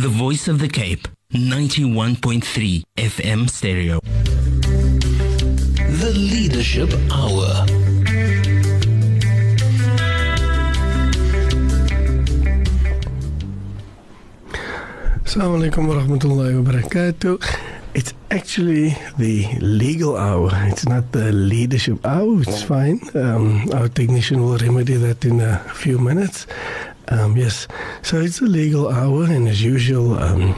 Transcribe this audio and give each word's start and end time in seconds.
the 0.00 0.08
voice 0.08 0.46
of 0.46 0.60
the 0.60 0.68
Cape, 0.68 1.08
91.3 1.32 2.84
FM 2.96 3.50
stereo. 3.50 3.98
The 5.98 6.12
Leadership 6.14 6.92
Hour. 7.10 7.66
Assalamu 15.24 15.58
alaikum 15.58 15.88
wa 15.88 15.94
rahmatullahi 15.96 16.62
wa 16.62 16.72
barakatuh. 16.72 17.42
It's 17.94 18.14
actually 18.30 18.94
the 19.18 19.48
legal 19.58 20.16
hour. 20.16 20.50
It's 20.70 20.86
not 20.86 21.10
the 21.10 21.32
leadership 21.32 21.98
hour. 22.06 22.40
It's 22.42 22.62
fine. 22.62 23.00
Um, 23.14 23.68
our 23.74 23.88
technician 23.88 24.42
will 24.44 24.58
remedy 24.58 24.94
that 24.94 25.24
in 25.24 25.40
a 25.40 25.58
few 25.74 25.98
minutes. 25.98 26.46
Um, 27.10 27.36
yes, 27.38 27.66
so 28.02 28.20
it's 28.20 28.40
a 28.40 28.44
legal 28.44 28.88
hour, 28.90 29.24
and 29.24 29.48
as 29.48 29.62
usual, 29.62 30.18
um, 30.18 30.54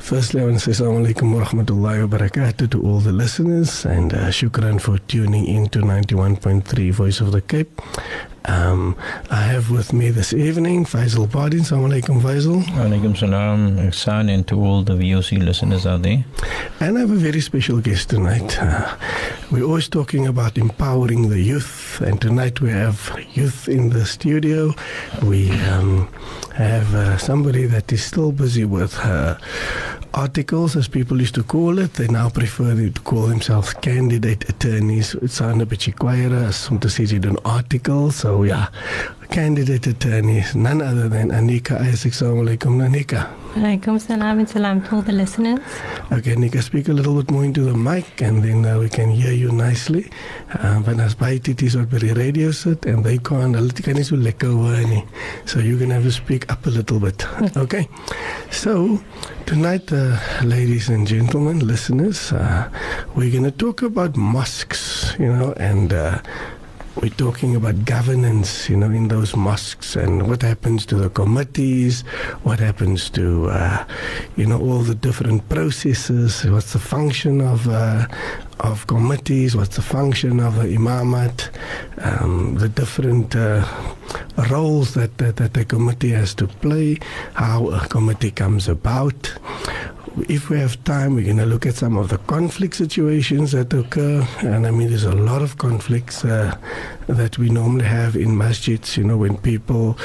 firstly, 0.00 0.40
I 0.40 0.44
want 0.44 0.58
to 0.58 0.74
say 0.74 0.82
Assalamu 0.82 1.06
alaikum 1.06 1.32
wa 1.32 1.44
rahmatullahi 1.44 2.08
wa 2.10 2.18
barakatuh 2.18 2.70
to 2.72 2.82
all 2.82 2.98
the 2.98 3.12
listeners, 3.12 3.84
and 3.84 4.12
uh, 4.12 4.26
shukran 4.34 4.80
for 4.80 4.98
tuning 5.06 5.46
in 5.46 5.68
to 5.68 5.78
91.3 5.78 6.92
Voice 6.92 7.20
of 7.20 7.30
the 7.30 7.40
Cape. 7.40 7.80
Um, 8.44 8.96
I 9.30 9.42
have 9.42 9.70
with 9.70 9.92
me 9.92 10.10
this 10.10 10.32
evening 10.32 10.84
Faizel 10.84 11.26
Baardien. 11.26 11.60
Assalamu 11.60 11.88
alaikum, 12.00 12.20
Faizel. 12.20 12.62
Alaikum 12.76 13.16
salam, 13.16 13.76
Ighsaan, 13.76 14.32
and 14.32 14.46
to 14.48 14.60
all 14.60 14.82
the 14.82 14.94
VOC 14.94 15.44
listeners 15.44 15.86
out 15.86 16.02
there. 16.02 16.24
And 16.80 16.96
I 16.96 17.00
have 17.00 17.10
a 17.10 17.16
very 17.16 17.40
special 17.40 17.80
guest 17.80 18.10
tonight. 18.10 18.56
Uh, 18.60 18.96
we're 19.50 19.64
always 19.64 19.88
talking 19.88 20.26
about 20.26 20.56
empowering 20.56 21.28
the 21.28 21.40
youth, 21.40 22.00
and 22.00 22.20
tonight 22.20 22.60
we 22.60 22.70
have 22.70 23.14
youth 23.32 23.68
in 23.68 23.90
the 23.90 24.06
studio. 24.06 24.74
We 25.22 25.50
um, 25.50 26.08
have 26.54 26.94
uh, 26.94 27.18
somebody 27.18 27.66
that 27.66 27.92
is 27.92 28.04
still 28.04 28.32
busy 28.32 28.64
with 28.64 28.96
uh, 29.00 29.36
articles, 30.14 30.76
as 30.76 30.88
people 30.88 31.20
used 31.20 31.34
to 31.34 31.42
call 31.42 31.78
it. 31.78 31.94
They 31.94 32.08
now 32.08 32.28
prefer 32.28 32.74
to 32.74 33.00
call 33.00 33.26
themselves 33.26 33.72
candidate 33.74 34.48
attorneys. 34.48 35.14
It 35.14 35.30
sounds 35.30 35.62
a 35.62 35.66
bit 35.66 35.96
quieter 35.98 36.44
as 36.48 36.66
uh, 36.66 36.72
om 36.72 36.78
te 36.78 36.88
sê 36.88 37.06
jy 37.06 37.18
articles. 37.44 38.16
So 38.16 38.44
yeah, 38.44 38.68
candidate 39.30 39.86
attorneys, 39.86 40.54
none 40.54 40.80
other 40.82 41.08
than 41.08 41.30
Aneeqah 41.30 41.80
Isaac. 41.80 42.12
Assalamu 42.12 42.56
alaikum, 42.56 42.80
Aneeqah. 42.80 43.28
Alaikum 43.54 44.00
salam 44.00 44.38
and 44.38 44.48
salam 44.48 44.82
to 44.82 44.96
all 44.96 45.02
the 45.02 45.12
listeners. 45.12 45.58
Okay, 46.12 46.34
Aneeqah, 46.34 46.62
speak 46.62 46.88
a 46.88 46.92
little 46.92 47.14
bit 47.20 47.30
more 47.30 47.44
into 47.44 47.62
the 47.62 47.74
mic 47.74 48.22
and 48.22 48.42
then 48.42 48.64
uh, 48.64 48.78
we 48.78 48.88
can 48.88 49.10
hear 49.10 49.32
you 49.32 49.50
nicely. 49.52 50.10
Uh, 50.54 50.82
want 50.86 51.00
as 51.00 51.14
baie 51.14 51.38
tities 51.38 51.76
wat 51.76 51.90
by 51.90 51.98
die 51.98 52.12
radio 52.12 52.50
sit 52.50 52.86
en 52.86 53.02
they 53.02 53.18
can't, 53.18 53.56
hulle 53.56 53.72
kan 53.84 53.96
nie 53.96 54.04
so 54.04 54.16
lekker 54.16 54.52
hoor 54.52 54.80
nie. 54.88 55.04
So 55.44 55.60
you're 55.60 55.78
going 55.78 55.90
to 55.90 55.96
have 55.96 56.04
to 56.04 56.12
speak 56.12 56.50
up 56.50 56.66
a 56.66 56.70
little 56.70 57.00
bit. 57.00 57.26
Okay? 57.58 57.88
So, 58.50 59.00
tonight, 59.46 59.92
uh, 59.92 60.18
ladies 60.44 60.88
and 60.88 61.06
gentlemen, 61.06 61.60
listeners, 61.66 62.32
uh, 62.32 62.70
we're 63.14 63.30
going 63.30 63.44
to 63.44 63.50
talk 63.50 63.82
about 63.82 64.16
mosques, 64.16 65.14
you 65.18 65.32
know, 65.32 65.52
and 65.56 65.92
uh, 65.92 66.18
we're 67.00 67.10
talking 67.10 67.54
about 67.54 67.84
governance, 67.84 68.68
you 68.68 68.76
know, 68.76 68.90
in 68.90 69.08
those 69.08 69.36
mosques 69.36 69.94
and 69.94 70.28
what 70.28 70.42
happens 70.42 70.84
to 70.86 70.96
the 70.96 71.08
committees, 71.10 72.02
what 72.42 72.58
happens 72.58 73.08
to, 73.10 73.46
uh, 73.50 73.84
you 74.36 74.46
know, 74.46 74.60
all 74.60 74.80
the 74.80 74.94
different 74.94 75.48
processes, 75.48 76.44
what's 76.44 76.72
the 76.72 76.78
function 76.78 77.40
of, 77.40 77.68
uh, 77.68 78.06
of 78.60 78.86
committees, 78.88 79.54
what's 79.54 79.76
the 79.76 79.82
function 79.82 80.40
of 80.40 80.56
the 80.56 80.64
imamat, 80.64 81.50
um, 81.98 82.56
the 82.56 82.68
different 82.68 83.36
uh, 83.36 83.64
roles 84.50 84.94
that, 84.94 85.18
that, 85.18 85.36
that 85.36 85.54
the 85.54 85.64
committee 85.64 86.10
has 86.10 86.34
to 86.34 86.48
play, 86.48 86.98
how 87.34 87.68
a 87.68 87.86
committee 87.88 88.32
comes 88.32 88.68
about. 88.68 89.34
If 90.28 90.50
we 90.50 90.58
have 90.58 90.82
time, 90.84 91.14
we're 91.14 91.24
going 91.24 91.36
to 91.38 91.46
look 91.46 91.66
at 91.66 91.74
some 91.74 91.96
of 91.96 92.08
the 92.08 92.18
conflict 92.18 92.74
situations 92.74 93.52
that 93.52 93.72
occur. 93.72 94.26
And 94.40 94.66
I 94.66 94.70
mean, 94.70 94.88
there's 94.88 95.04
a 95.04 95.14
lot 95.14 95.42
of 95.42 95.58
conflicts 95.58 96.24
uh, 96.24 96.56
that 97.06 97.38
we 97.38 97.50
normally 97.50 97.84
have 97.84 98.16
in 98.16 98.30
masjids, 98.30 98.96
you 98.96 99.04
know, 99.04 99.16
when 99.16 99.36
people 99.36 99.96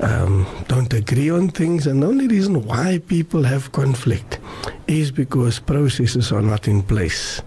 um, 0.00 0.46
don't 0.68 0.92
agree 0.92 1.30
on 1.30 1.48
things. 1.48 1.86
And 1.86 2.02
the 2.02 2.06
only 2.06 2.28
reason 2.28 2.64
why 2.66 3.00
people 3.08 3.42
have 3.42 3.72
conflict 3.72 4.38
is 4.86 5.10
because 5.10 5.58
processes 5.58 6.30
are 6.30 6.42
not 6.42 6.68
in 6.68 6.82
place. 6.82 7.42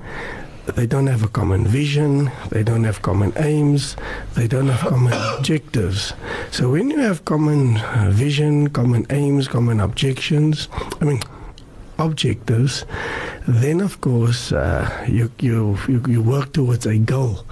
They 0.75 0.85
don't 0.85 1.07
have 1.07 1.23
a 1.23 1.27
common 1.27 1.66
vision, 1.66 2.31
they 2.50 2.63
don't 2.63 2.83
have 2.83 3.01
common 3.01 3.33
aims, 3.38 3.95
they 4.35 4.47
don't 4.47 4.67
have 4.67 4.88
common 4.88 5.13
objectives. 5.38 6.13
So 6.51 6.69
when 6.71 6.89
you 6.91 7.00
have 7.00 7.25
common 7.25 7.77
uh, 7.77 8.09
vision, 8.11 8.69
common 8.69 9.05
aims, 9.09 9.47
common 9.47 9.79
objections, 9.79 10.69
I 11.01 11.05
mean, 11.05 11.19
objectives, 12.06 12.85
then 13.47 13.81
of 13.81 14.01
course 14.01 14.51
uh, 14.51 15.06
you, 15.07 15.31
you, 15.39 15.78
you, 15.88 16.03
you 16.07 16.22
work 16.22 16.53
towards 16.53 16.85
a 16.85 16.97
goal. 16.97 17.45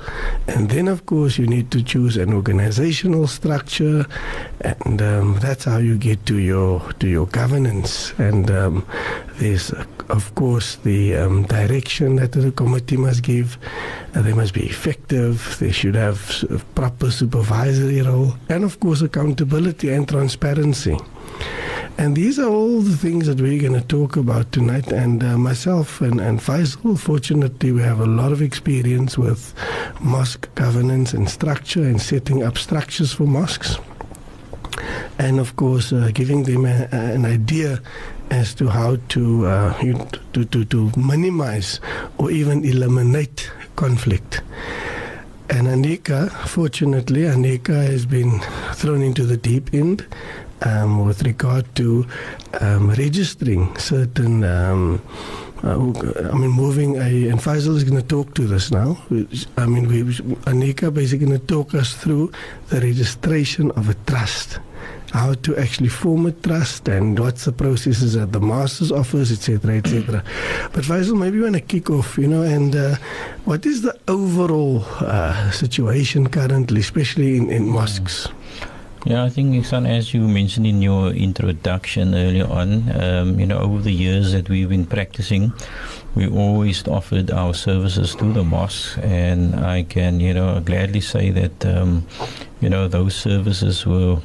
And 0.47 0.69
then 0.69 0.87
of 0.87 1.05
course 1.05 1.37
you 1.37 1.47
need 1.47 1.71
to 1.71 1.83
choose 1.83 2.17
an 2.17 2.33
organizational 2.33 3.27
structure 3.27 4.05
and 4.61 5.01
um, 5.01 5.39
that's 5.39 5.65
how 5.65 5.77
you 5.77 5.97
get 5.97 6.25
to 6.27 6.37
your, 6.37 6.81
to 6.99 7.07
your 7.07 7.27
governance. 7.27 8.13
And 8.17 8.49
um, 8.51 8.85
there's 9.37 9.71
of 10.09 10.33
course 10.35 10.77
the 10.77 11.15
um, 11.15 11.43
direction 11.43 12.15
that 12.17 12.31
the 12.31 12.51
committee 12.51 12.97
must 12.97 13.23
give. 13.23 13.57
Uh, 14.15 14.21
they 14.21 14.33
must 14.33 14.53
be 14.53 14.65
effective. 14.65 15.57
They 15.59 15.71
should 15.71 15.95
have 15.95 16.19
proper 16.75 17.11
supervisory 17.11 18.01
role 18.01 18.33
and 18.49 18.63
of 18.63 18.79
course 18.79 19.01
accountability 19.01 19.89
and 19.89 20.07
transparency. 20.07 20.97
And 21.97 22.15
these 22.15 22.39
are 22.39 22.47
all 22.47 22.79
the 22.79 22.95
things 22.95 23.27
that 23.27 23.41
we're 23.41 23.59
going 23.59 23.79
to 23.79 23.85
talk 23.87 24.15
about 24.15 24.53
tonight. 24.53 24.91
And 24.91 25.21
uh, 25.21 25.37
myself 25.37 25.99
and, 25.99 26.21
and 26.21 26.39
Faizel, 26.39 26.97
fortunately, 26.97 27.73
we 27.73 27.81
have 27.81 27.99
a 27.99 28.05
lot 28.05 28.31
of 28.31 28.41
experience 28.41 29.17
with 29.17 29.53
mosque 29.99 30.47
governance 30.55 31.13
and 31.13 31.29
structure 31.29 31.83
and 31.83 32.01
setting 32.01 32.41
up 32.41 32.57
structures 32.57 33.11
for 33.11 33.25
mosques. 33.25 33.77
And 35.17 35.41
of 35.41 35.57
course, 35.57 35.91
uh, 35.91 36.11
giving 36.13 36.43
them 36.43 36.65
a, 36.65 36.87
a, 36.93 37.13
an 37.15 37.25
idea 37.25 37.81
as 38.31 38.53
to 38.55 38.69
how 38.69 38.97
to, 39.09 39.45
uh, 39.47 39.73
to, 40.31 40.45
to, 40.45 40.63
to 40.63 40.91
minimize 40.95 41.81
or 42.17 42.31
even 42.31 42.63
eliminate 42.63 43.51
conflict. 43.75 44.41
And 45.49 45.67
Aneeqah, 45.67 46.31
fortunately, 46.47 47.23
Aneeqah 47.23 47.87
has 47.87 48.05
been 48.05 48.39
thrown 48.75 49.01
into 49.01 49.25
the 49.25 49.35
deep 49.35 49.73
end 49.73 50.05
um, 50.61 51.05
with 51.05 51.23
regard 51.23 51.65
to 51.75 52.05
um, 52.61 52.89
registering 52.91 53.75
certain. 53.77 54.43
Um, 54.43 55.01
uh, 55.63 55.75
I 56.31 56.37
mean, 56.37 56.51
moving 56.51 56.95
a, 56.95 57.27
and 57.27 57.39
Faizel 57.39 57.75
is 57.75 57.83
going 57.83 58.01
to 58.01 58.07
talk 58.07 58.33
to 58.35 58.47
this 58.47 58.71
now. 58.71 58.97
I 59.57 59.65
mean, 59.65 59.89
we, 59.89 60.03
Aneeqah 60.45 60.93
basically 60.93 61.27
going 61.27 61.39
to 61.39 61.45
talk 61.45 61.73
us 61.73 61.93
through 61.93 62.31
the 62.69 62.79
registration 62.79 63.69
of 63.71 63.89
a 63.89 63.93
trust, 64.05 64.59
how 65.11 65.33
to 65.33 65.57
actually 65.57 65.89
form 65.89 66.27
a 66.27 66.31
trust, 66.31 66.87
and 66.87 67.19
what's 67.19 67.43
the 67.43 67.51
processes 67.51 68.15
at 68.15 68.31
the 68.31 68.39
master's 68.39 68.89
office, 68.89 69.33
etc., 69.33 69.75
etc. 69.79 70.23
but 70.71 70.85
Faizel, 70.85 71.19
maybe 71.19 71.37
you 71.37 71.43
want 71.43 71.55
to 71.55 71.61
kick 71.61 71.89
off, 71.89 72.17
you 72.17 72.27
know, 72.27 72.43
and 72.43 72.77
uh, 72.77 72.95
what 73.43 73.65
is 73.65 73.81
the 73.81 73.99
overall 74.07 74.85
uh, 75.01 75.51
situation 75.51 76.29
currently, 76.29 76.79
especially 76.79 77.35
in, 77.35 77.51
in 77.51 77.67
mosques? 77.67 78.29
Yeah, 79.05 79.23
I 79.23 79.29
think, 79.29 79.55
Ighsaan, 79.55 79.87
as 79.87 80.13
you 80.13 80.27
mentioned 80.27 80.67
in 80.67 80.81
your 80.81 81.11
introduction 81.11 82.13
earlier 82.13 82.45
on, 82.45 82.91
um, 83.01 83.39
you 83.39 83.45
know, 83.45 83.57
over 83.59 83.81
the 83.81 83.93
years 83.93 84.33
that 84.33 84.49
we've 84.49 84.67
been 84.67 84.85
practicing, 84.85 85.53
we 86.15 86.27
always 86.27 86.85
offered 86.85 87.31
our 87.31 87.53
services 87.53 88.13
to 88.15 88.33
the 88.33 88.43
mosque, 88.43 88.99
and 89.01 89.55
I 89.55 89.83
can, 89.83 90.19
you 90.19 90.33
know, 90.33 90.59
gladly 90.59 90.99
say 90.99 91.31
that, 91.31 91.65
um, 91.65 92.05
you 92.59 92.69
know, 92.69 92.89
those 92.89 93.15
services 93.15 93.85
were 93.85 94.19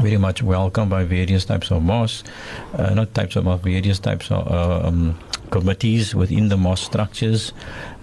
very 0.00 0.16
much 0.16 0.42
welcomed 0.42 0.90
by 0.90 1.04
various 1.04 1.44
types 1.44 1.70
of 1.70 1.82
mosques, 1.82 2.28
uh, 2.74 2.94
not 2.94 3.14
types 3.14 3.36
of 3.36 3.44
mosques, 3.44 3.64
various 3.64 3.98
types 3.98 4.30
of 4.30 4.50
uh, 4.50 4.88
um, 4.88 5.18
committees 5.50 6.14
within 6.14 6.48
the 6.48 6.56
mosque 6.56 6.84
structures, 6.84 7.52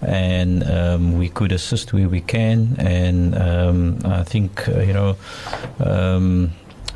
and 0.02 0.62
um, 0.70 1.18
we 1.18 1.28
could 1.28 1.52
assist 1.52 1.92
where 1.92 2.08
we 2.08 2.20
can. 2.20 2.76
And 2.78 3.34
um, 3.36 3.98
I 4.04 4.24
think 4.24 4.68
uh, 4.68 4.80
you 4.80 4.92
know. 4.92 5.16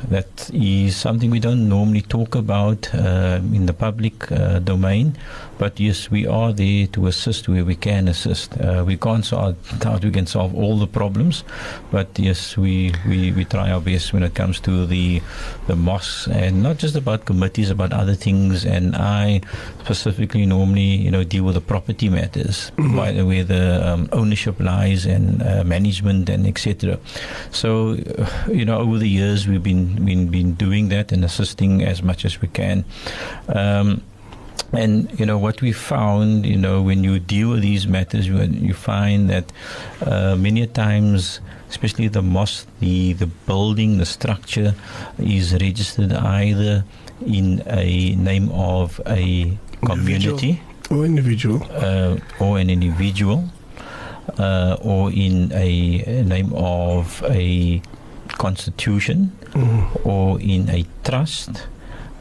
That 0.09 0.49
is 0.53 0.95
something 0.95 1.31
we 1.31 1.39
don't 1.39 1.69
normally 1.69 2.01
talk 2.01 2.35
about 2.35 2.93
uh, 2.93 3.39
in 3.53 3.65
the 3.65 3.73
public 3.73 4.31
uh, 4.31 4.59
domain, 4.59 5.15
but 5.57 5.79
yes, 5.79 6.11
we 6.11 6.27
are 6.27 6.51
there 6.51 6.87
to 6.87 7.07
assist 7.07 7.47
where 7.47 7.63
we 7.63 7.75
can 7.75 8.07
assist. 8.07 8.59
Uh, 8.59 8.83
we 8.85 8.97
can't 8.97 9.23
solve 9.23 9.55
we 10.03 10.11
can 10.11 10.25
solve 10.25 10.55
all 10.55 10.77
the 10.77 10.87
problems, 10.87 11.43
but 11.91 12.07
yes, 12.17 12.57
we, 12.57 12.93
we, 13.07 13.31
we 13.31 13.45
try 13.45 13.71
our 13.71 13.79
best 13.79 14.13
when 14.13 14.23
it 14.23 14.35
comes 14.35 14.59
to 14.61 14.85
the 14.85 15.21
the 15.67 15.75
mosques 15.75 16.27
and 16.27 16.61
not 16.61 16.77
just 16.77 16.95
about 16.95 17.25
committees, 17.25 17.69
about 17.69 17.93
other 17.93 18.15
things. 18.15 18.65
And 18.65 18.95
I 18.95 19.41
specifically 19.79 20.45
normally 20.45 20.95
you 21.05 21.11
know 21.11 21.23
deal 21.23 21.43
with 21.43 21.55
the 21.55 21.61
property 21.61 22.09
matters, 22.09 22.71
mm-hmm. 22.77 22.97
where, 22.97 23.25
where 23.25 23.43
the 23.43 23.87
um, 23.87 24.09
ownership 24.11 24.59
lies 24.59 25.05
and 25.05 25.41
uh, 25.43 25.63
management 25.63 26.29
and 26.29 26.45
etc. 26.45 26.99
So 27.51 27.97
uh, 28.17 28.27
you 28.51 28.65
know 28.65 28.79
over 28.79 28.97
the 28.97 29.09
years 29.09 29.47
we've 29.47 29.63
been 29.63 29.92
been 29.95 30.05
been 30.05 30.27
been 30.29 30.53
doing 30.55 30.89
that 30.89 31.11
and 31.11 31.23
assisting 31.23 31.83
as 31.83 32.01
much 32.01 32.25
as 32.25 32.41
we 32.41 32.47
can. 32.47 32.83
Um, 33.47 34.01
and 34.71 35.07
you 35.19 35.25
know 35.25 35.37
what 35.37 35.61
we 35.61 35.71
found, 35.71 36.45
you 36.45 36.57
know, 36.57 36.81
when 36.81 37.03
you 37.03 37.19
deal 37.19 37.49
with 37.51 37.61
these 37.61 37.87
matters, 37.87 38.27
you, 38.27 38.41
you 38.41 38.73
find 38.73 39.29
that 39.29 39.51
uh, 40.05 40.35
many 40.35 40.65
times, 40.67 41.41
especially 41.69 42.07
the 42.07 42.21
mosque, 42.21 42.65
the 42.79 43.13
the 43.13 43.27
building, 43.45 43.97
the 43.97 44.05
structure, 44.05 44.73
is 45.19 45.53
registered 45.53 46.13
either 46.13 46.83
in 47.25 47.61
a 47.67 48.15
name 48.15 48.49
of 48.51 48.99
a 49.05 49.57
community 49.85 50.59
Or 50.89 51.05
individual. 51.05 51.61
uh, 51.71 52.17
or 52.39 52.57
an 52.57 52.69
individual, 52.69 53.43
uh, 54.39 54.77
or 54.81 55.11
in 55.11 55.51
a, 55.53 56.03
a 56.21 56.23
name 56.23 56.51
of 56.55 57.21
a 57.29 57.81
constitution, 58.37 59.31
Mm. 59.53 60.05
or 60.05 60.39
in 60.41 60.69
a 60.69 60.85
trust. 61.03 61.67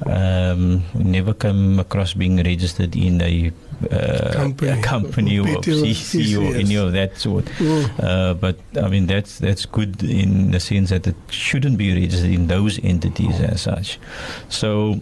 Um, 0.05 0.83
we 0.95 1.05
never 1.05 1.33
come 1.33 1.79
across 1.79 2.15
being 2.15 2.37
registered 2.43 2.97
in 2.97 3.23
a, 3.23 3.53
uh, 3.91 4.33
Company. 4.33 4.71
a 4.73 4.83
company 4.83 5.39
or 5.39 5.45
CC 5.63 6.37
or 6.37 6.57
any 6.57 6.75
of 6.75 6.93
that 6.93 7.17
sort. 7.19 7.45
Mm. 7.45 8.03
Uh, 8.03 8.35
but 8.35 8.59
I 8.77 8.89
mean 8.89 9.07
that's 9.07 9.39
that's 9.39 9.65
good 9.65 10.03
in 10.03 10.51
the 10.51 10.61
sense 10.61 10.91
that 10.91 11.07
it 11.07 11.15
shouldn't 11.31 11.79
be 11.79 11.95
registered 11.95 12.31
in 12.31 12.49
those 12.49 12.81
entities 12.83 13.41
as 13.41 13.63
such. 13.63 14.01
So, 14.49 15.01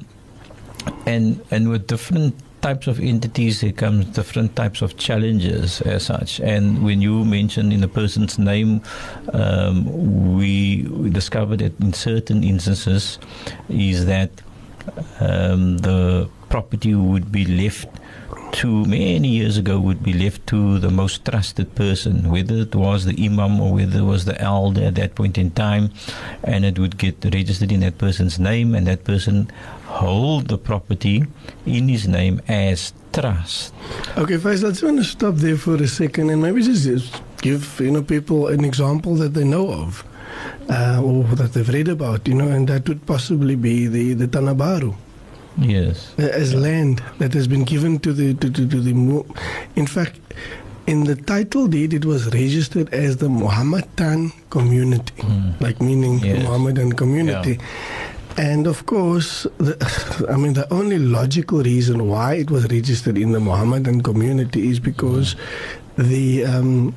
and 1.07 1.41
and 1.51 1.71
with 1.71 1.87
different 1.87 2.35
types 2.61 2.87
of 2.87 3.01
entities, 3.01 3.61
there 3.61 3.73
comes 3.73 4.07
different 4.07 4.57
types 4.57 4.83
of 4.83 4.97
challenges 4.97 5.81
as 5.83 6.07
such. 6.07 6.41
And 6.41 6.85
when 6.85 7.01
you 7.01 7.25
mentioned 7.25 7.73
in 7.73 7.83
a 7.83 7.89
person's 7.89 8.39
name, 8.39 8.83
um, 9.33 10.37
we, 10.37 10.87
we 10.91 11.11
discovered 11.11 11.61
that 11.61 11.79
in 11.81 11.93
certain 11.93 12.45
instances, 12.45 13.19
is 13.69 14.07
that 14.07 14.31
um, 15.21 15.79
the 15.79 16.29
property 16.49 16.95
would 16.95 17.31
be 17.31 17.45
left 17.45 17.89
to 18.53 18.85
many 18.85 19.29
years 19.29 19.57
ago 19.57 19.79
would 19.79 20.03
be 20.03 20.13
left 20.13 20.45
to 20.49 20.79
the 20.81 20.91
most 20.91 21.25
trusted 21.25 21.73
person, 21.75 22.31
whether 22.31 22.57
it 22.57 22.75
was 22.75 23.05
the 23.05 23.25
imam 23.25 23.61
or 23.61 23.75
whether 23.75 24.01
it 24.01 24.05
was 24.05 24.25
the 24.25 24.41
elder 24.41 24.85
at 24.85 24.97
that 24.97 25.15
point 25.15 25.39
in 25.39 25.51
time, 25.53 25.91
and 26.43 26.65
it 26.65 26.79
would 26.79 26.99
get 26.99 27.25
registered 27.25 27.71
in 27.71 27.81
that 27.81 27.99
person's 27.99 28.39
name, 28.39 28.75
and 28.75 28.87
that 28.87 29.05
person 29.05 29.51
hold 30.01 30.49
the 30.49 30.59
property 30.59 31.25
in 31.67 31.89
his 31.89 32.07
name 32.07 32.41
as 32.49 32.93
trust. 33.13 33.75
Okay, 34.17 34.39
Faizel, 34.39 34.69
I 34.69 34.71
just 34.71 34.83
want 34.83 34.99
to 34.99 35.05
stop 35.05 35.35
there 35.37 35.57
for 35.57 35.75
a 35.75 35.89
second 35.89 36.31
and 36.31 36.41
maybe 36.43 36.63
just 36.63 36.85
just 36.85 37.23
give 37.43 37.81
you 37.81 37.91
know 37.91 38.03
people 38.03 38.49
an 38.49 38.65
example 38.65 39.15
that 39.17 39.35
they 39.35 39.45
know 39.45 39.67
of 39.73 40.05
uh, 40.71 41.01
or 41.03 41.25
that 41.37 41.53
they've 41.55 41.69
read 41.69 41.89
about, 41.89 42.29
you 42.29 42.35
know, 42.35 42.49
and 42.49 42.69
that 42.69 42.89
would 42.89 43.05
possibly 43.07 43.57
be 43.57 43.87
the 43.89 44.15
the 44.15 44.27
Tana 44.29 44.55
Baru 44.55 44.95
Yes. 45.59 46.15
uh, 46.19 46.23
as 46.23 46.55
land 46.55 47.03
that 47.19 47.35
has 47.35 47.49
been 47.49 47.65
given 47.65 47.99
to 48.01 48.13
the 48.13 48.35
to, 48.35 48.51
to, 48.51 48.67
to 48.69 48.81
the. 48.81 48.95
Mu- 48.95 49.25
In 49.77 49.87
fact, 49.87 50.21
in 50.87 51.05
the 51.05 51.17
title 51.17 51.67
deed, 51.67 51.93
it 51.93 52.05
was 52.05 52.27
registered 52.33 52.89
as 52.95 53.17
the 53.19 53.29
Muhammadan 53.29 54.33
community, 54.51 55.15
Mm. 55.23 55.61
like 55.61 55.81
meaning 55.81 56.21
Yes. 56.21 56.43
Muhammadan 56.45 56.93
community. 56.93 57.59
And 58.41 58.67
of 58.67 58.87
course, 58.87 59.47
the, 59.59 59.77
I 60.31 60.37
mean, 60.39 60.55
the 60.55 60.67
only 60.73 60.99
logical 60.99 61.63
reason 61.63 62.09
why 62.09 62.35
it 62.35 62.51
was 62.51 62.65
registered 62.71 63.19
in 63.19 63.33
the 63.33 63.41
Mohammedan 63.41 64.01
community 64.01 64.71
is 64.71 64.81
because 64.81 65.37
the 65.99 66.47
um, 66.47 66.95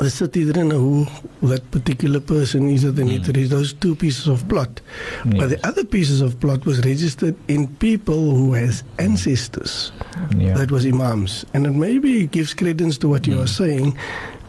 the 0.00 0.08
city 0.08 0.46
didn't 0.46 0.68
know 0.68 0.78
who 0.78 1.06
that 1.48 1.70
particular 1.70 2.20
person 2.20 2.70
is 2.70 2.82
that 2.82 2.92
they 2.92 3.04
need 3.04 3.18
hmm. 3.26 3.32
to 3.32 3.38
reach 3.38 3.50
those 3.50 3.74
two 3.74 3.94
pieces 3.94 4.28
of 4.28 4.48
plot. 4.48 4.80
But 5.26 5.50
the 5.50 5.66
other 5.66 5.84
pieces 5.84 6.22
of 6.22 6.40
plot 6.40 6.64
was 6.64 6.78
registered 6.86 7.36
in 7.48 7.68
people 7.76 8.34
who 8.34 8.54
has 8.54 8.80
hmm. 8.80 9.10
ancestors 9.10 9.92
Yeah. 10.38 10.54
that 10.54 10.70
was 10.70 10.86
imams. 10.86 11.44
And 11.52 11.66
it 11.66 11.72
maybe 11.72 12.26
gives 12.28 12.54
credence 12.54 12.96
to 12.98 13.08
what 13.08 13.26
you 13.26 13.34
are 13.34 13.40
hmm. 13.40 13.60
saying 13.62 13.98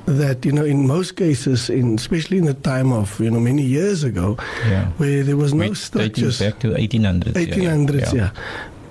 that, 0.05 0.45
you 0.45 0.51
know, 0.51 0.65
in 0.65 0.85
most 0.88 1.15
cases, 1.15 1.69
in 1.69 1.95
especially 1.95 2.38
in 2.38 2.45
the 2.45 2.53
time 2.53 2.91
of, 2.91 3.19
you 3.19 3.31
know, 3.31 3.39
many 3.39 3.63
years 3.63 4.03
ago, 4.03 4.38
yeah. 4.67 4.88
where 4.97 5.23
there 5.23 5.38
was 5.38 5.53
no 5.53 5.69
Which 5.69 5.77
structures. 5.79 6.39
back 6.39 6.59
to 6.59 6.69
1800s. 6.75 7.35
yeah, 7.35 7.55
1800s, 7.55 8.13
yeah. 8.13 8.29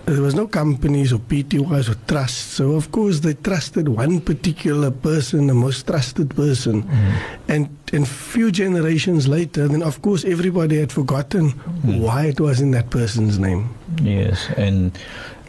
There 0.05 0.21
was 0.23 0.35
no 0.35 0.49
companies 0.49 1.13
or 1.13 1.19
PTYs 1.21 1.89
or 1.89 1.95
trusts. 2.09 2.57
So, 2.59 2.73
of 2.73 2.91
course, 2.91 3.21
they 3.21 3.35
trusted 3.35 3.87
one 3.89 4.21
particular 4.21 4.91
person, 4.91 5.47
the 5.47 5.55
most 5.55 5.87
trusted 5.87 6.35
person. 6.35 6.83
Mm. 6.83 7.15
And, 7.49 7.69
and 7.93 8.09
few 8.09 8.51
generations 8.51 9.29
later, 9.29 9.69
then, 9.69 9.81
of 9.83 10.03
course, 10.03 10.25
everybody 10.25 10.81
had 10.81 10.91
forgotten 10.91 11.53
Mm. 11.87 12.01
why 12.01 12.27
it 12.27 12.41
was 12.41 12.61
in 12.61 12.73
that 12.73 12.91
person's 12.91 13.39
name. 13.39 13.69
Yes, 14.03 14.49
and 14.57 14.91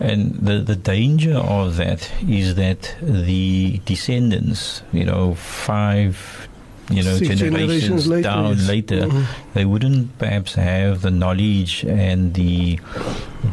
and 0.03 0.19
the 0.47 0.55
the 0.71 0.75
danger 0.75 1.35
of 1.37 1.77
that 1.81 2.01
is 2.27 2.55
that 2.55 2.81
the 3.01 3.79
descendants, 3.85 4.83
you 4.91 5.05
know, 5.05 5.33
five, 5.35 6.47
you 6.91 7.01
know, 7.07 7.15
generations, 7.17 7.39
generations 7.39 8.07
later, 8.13 8.27
down 8.29 8.49
yes. 8.57 8.67
later, 8.73 9.01
Mhm. 9.07 9.23
they 9.55 9.65
wouldn't 9.71 10.03
perhaps 10.19 10.51
have 10.55 11.01
the 11.07 11.13
knowledge 11.21 11.73
and 11.87 12.33
the 12.41 12.79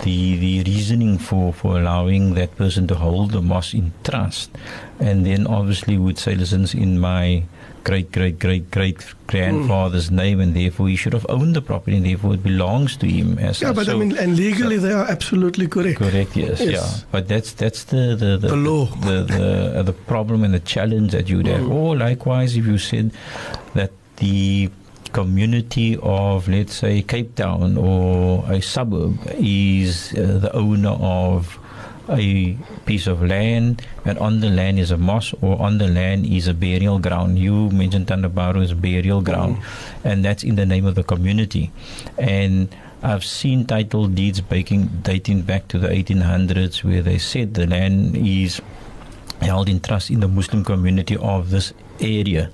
the 0.05 0.19
the 0.44 0.55
reasoning 0.70 1.14
for 1.19 1.52
for 1.61 1.79
allowing 1.81 2.35
that 2.35 2.50
person 2.56 2.87
to 2.91 2.94
hold 3.05 3.31
the 3.37 3.43
mosque 3.52 3.75
in 3.75 3.93
trust, 4.08 4.50
and 4.99 5.25
then 5.25 5.47
obviously 5.47 5.97
would 5.99 6.19
say, 6.19 6.35
listen, 6.35 6.67
in 6.75 6.99
my 6.99 7.43
great 7.85 8.12
great 8.12 8.38
great 8.38 8.71
great 8.71 8.99
grandfather's 9.27 10.11
name, 10.11 10.41
and 10.41 10.55
therefore 10.55 10.88
he 10.88 10.97
should 10.97 11.12
have 11.12 11.27
owned 11.29 11.55
the 11.56 11.62
property, 11.62 11.97
and 11.97 12.05
therefore 12.06 12.35
it 12.35 12.43
belongs 12.43 12.97
to 12.99 13.06
him. 13.06 13.38
As 13.38 13.61
Yeah, 13.61 13.69
such. 13.69 13.77
but 13.77 13.88
I 13.88 13.94
mean, 13.94 14.17
and 14.17 14.37
legally 14.37 14.79
they 14.79 14.93
are 14.93 15.06
absolutely 15.09 15.67
correct. 15.69 15.99
Correct. 15.99 16.37
Yes. 16.37 16.61
Yes. 16.61 16.71
Yeah. 16.73 17.09
But 17.12 17.29
that's 17.29 17.53
that's 17.53 17.85
the 17.85 18.17
the 18.17 18.37
the, 18.37 18.49
The 18.49 18.56
law. 18.56 18.87
the 18.87 19.23
the, 19.25 19.79
uh, 19.79 19.82
the 19.82 19.93
problem 19.93 20.44
and 20.44 20.53
the 20.55 20.61
challenge 20.61 21.12
that 21.12 21.29
you 21.29 21.38
would 21.38 21.47
have. 21.47 21.62
Mm. 21.62 21.71
Or 21.71 21.97
likewise, 21.97 22.56
if 22.56 22.67
you 22.67 22.79
said 22.79 23.12
that 23.75 23.91
the 24.17 24.71
community 25.12 25.99
of 26.03 26.47
let's 26.49 26.75
say 26.75 27.03
Cape 27.03 27.35
Town 27.35 27.76
or 27.76 28.44
a 28.50 28.61
suburb 28.61 29.19
is 29.38 30.12
uh, 30.15 30.38
the 30.38 30.53
owner 30.55 30.91
of 31.00 31.59
a 32.08 32.56
piece 32.87 33.06
of 33.06 33.23
land 33.23 33.82
and 34.05 34.19
on 34.19 34.41
the 34.41 34.49
land 34.49 34.79
is 34.79 34.91
a 34.91 34.97
mosque 34.97 35.35
or 35.43 35.61
on 35.61 35.79
the 35.79 35.88
land 35.88 36.26
is 36.26 36.49
a 36.49 36.55
burial 36.55 36.99
ground. 36.99 37.38
You 37.38 37.70
mentioned 37.70 38.08
Tana 38.08 38.29
Baru 38.29 38.61
is 38.61 38.73
a 38.73 38.76
burial 38.76 39.20
ground 39.20 39.58
and 40.05 40.25
that's 40.25 40.43
in 40.43 40.56
the 40.56 40.67
name 40.67 40.87
of 40.87 40.94
the 40.94 41.05
community. 41.05 41.70
And 42.19 42.75
I've 43.02 43.25
seen 43.25 43.67
title 43.67 44.08
deeds 44.08 44.41
baking, 44.41 45.00
dating 45.02 45.43
back 45.43 45.69
to 45.69 45.79
the 45.79 45.88
1800s 45.88 46.85
where 46.85 47.02
they 47.02 47.19
said 47.19 47.55
the 47.55 47.66
land 47.66 48.16
is 48.16 48.61
held 49.40 49.69
in 49.69 49.80
trust 49.80 50.11
in 50.11 50.21
the 50.21 50.28
Muslim 50.28 50.64
community 50.64 51.16
of 51.16 51.50
this 51.50 51.73
area. 52.00 52.50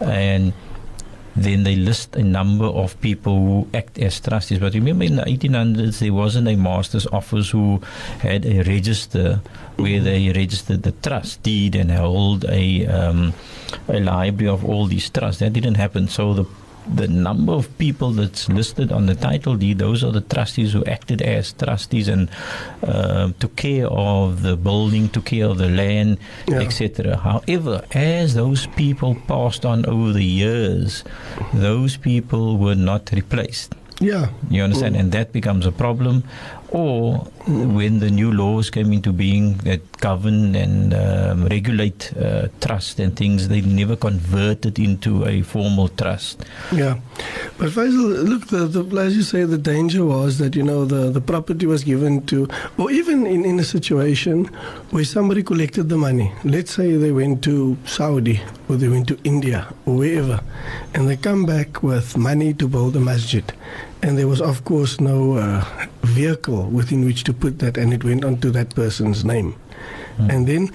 And 0.00 0.52
then 1.36 1.64
they 1.64 1.76
list 1.76 2.16
a 2.16 2.22
number 2.22 2.64
of 2.64 2.98
people 3.00 3.34
who 3.34 3.68
act 3.74 3.98
as 3.98 4.18
trustees. 4.20 4.58
But 4.58 4.74
remember, 4.74 5.04
in 5.04 5.16
the 5.16 5.22
1800s, 5.22 5.98
there 5.98 6.12
wasn't 6.12 6.48
a 6.48 6.56
master's 6.56 7.06
office 7.08 7.50
who 7.50 7.82
had 8.20 8.46
a 8.46 8.62
register 8.62 9.40
where 9.76 10.00
they 10.00 10.30
registered 10.30 10.82
the 10.82 10.92
trust 10.92 11.42
deed 11.42 11.74
and 11.74 11.90
held 11.90 12.44
a 12.46 12.86
um, 12.86 13.34
a 13.88 14.00
library 14.00 14.48
of 14.48 14.64
all 14.64 14.86
these 14.86 15.10
trusts. 15.10 15.40
That 15.40 15.52
didn't 15.52 15.74
happen. 15.74 16.08
So 16.08 16.32
the 16.32 16.44
the 16.94 17.08
number 17.08 17.52
of 17.52 17.66
people 17.78 18.10
that's 18.12 18.48
listed 18.48 18.92
on 18.92 19.06
the 19.06 19.14
title 19.14 19.56
deed, 19.56 19.78
those 19.78 20.04
are 20.04 20.12
the 20.12 20.20
trustees 20.20 20.72
who 20.72 20.84
acted 20.84 21.20
as 21.22 21.52
trustees 21.52 22.08
and 22.08 22.28
uh, 22.82 23.30
took 23.40 23.56
care 23.56 23.86
of 23.88 24.42
the 24.42 24.56
building, 24.56 25.08
took 25.08 25.24
care 25.26 25.46
of 25.46 25.58
the 25.58 25.68
land, 25.68 26.18
Yeah. 26.46 26.60
etc. 26.60 27.16
However, 27.16 27.84
as 27.92 28.34
those 28.34 28.66
people 28.68 29.16
passed 29.26 29.64
on 29.66 29.84
over 29.86 30.12
the 30.12 30.24
years, 30.24 31.02
those 31.52 31.96
people 31.96 32.56
were 32.58 32.74
not 32.76 33.10
replaced. 33.12 33.74
Yeah. 33.98 34.28
You 34.50 34.62
understand? 34.62 34.94
And 34.96 35.10
that 35.12 35.32
becomes 35.32 35.64
a 35.64 35.72
problem. 35.72 36.22
Or 36.70 37.18
when 37.46 38.00
the 38.00 38.10
new 38.10 38.32
laws 38.32 38.70
came 38.70 38.92
into 38.92 39.12
being 39.12 39.56
that 39.58 39.80
govern 40.00 40.54
and 40.56 40.92
um, 40.92 41.46
regulate 41.46 42.12
uh, 42.16 42.48
trust 42.60 42.98
and 42.98 43.16
things, 43.16 43.48
they 43.48 43.60
never 43.60 43.94
converted 43.96 44.78
into 44.78 45.24
a 45.24 45.42
formal 45.42 45.88
trust. 45.88 46.44
Yeah, 46.72 46.98
but 47.58 47.70
Faizel, 47.70 48.28
look, 48.28 48.48
the, 48.48 48.66
the, 48.66 49.00
as 49.00 49.16
you 49.16 49.22
say, 49.22 49.44
the 49.44 49.58
danger 49.58 50.04
was 50.04 50.38
that 50.38 50.56
you 50.56 50.62
know 50.62 50.84
the, 50.84 51.10
the 51.10 51.20
property 51.20 51.66
was 51.66 51.84
given 51.84 52.26
to, 52.26 52.48
or 52.78 52.90
even 52.90 53.26
in, 53.26 53.44
in 53.44 53.60
a 53.60 53.64
situation 53.64 54.46
where 54.90 55.04
somebody 55.04 55.42
collected 55.42 55.88
the 55.88 55.96
money. 55.96 56.32
Let's 56.44 56.72
say 56.72 56.96
they 56.96 57.12
went 57.12 57.44
to 57.44 57.76
Saudi 57.84 58.40
or 58.68 58.76
they 58.76 58.88
went 58.88 59.06
to 59.08 59.18
India 59.22 59.72
or 59.86 59.98
wherever, 59.98 60.40
and 60.94 61.08
they 61.08 61.16
come 61.16 61.46
back 61.46 61.82
with 61.82 62.16
money 62.16 62.52
to 62.54 62.66
build 62.66 62.96
a 62.96 63.00
masjid, 63.00 63.44
and 64.02 64.18
there 64.18 64.28
was 64.28 64.40
of 64.40 64.64
course 64.64 65.00
no 65.00 65.36
uh, 65.36 65.64
vehicle 66.02 66.64
within 66.70 67.04
which 67.04 67.24
to 67.24 67.32
put 67.32 67.58
that, 67.60 67.76
and 67.76 67.92
it 67.92 68.04
went 68.04 68.24
onto 68.24 68.50
that 68.50 68.74
person's 68.74 69.24
name, 69.24 69.54
and 70.18 70.46
then 70.46 70.70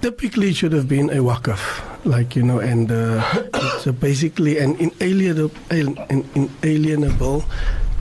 typically 0.00 0.50
it 0.50 0.56
should 0.56 0.72
have 0.72 0.88
been 0.88 1.08
a 1.10 1.22
wakaf, 1.22 1.82
like 2.04 2.36
you 2.36 2.42
know, 2.42 2.58
and 2.58 2.90
uh, 2.90 3.22
it's 3.54 3.86
a 3.86 3.92
basically 3.92 4.58
an 4.58 4.76
inalienable, 4.76 5.50
an 5.70 5.96
inalienable 6.34 7.44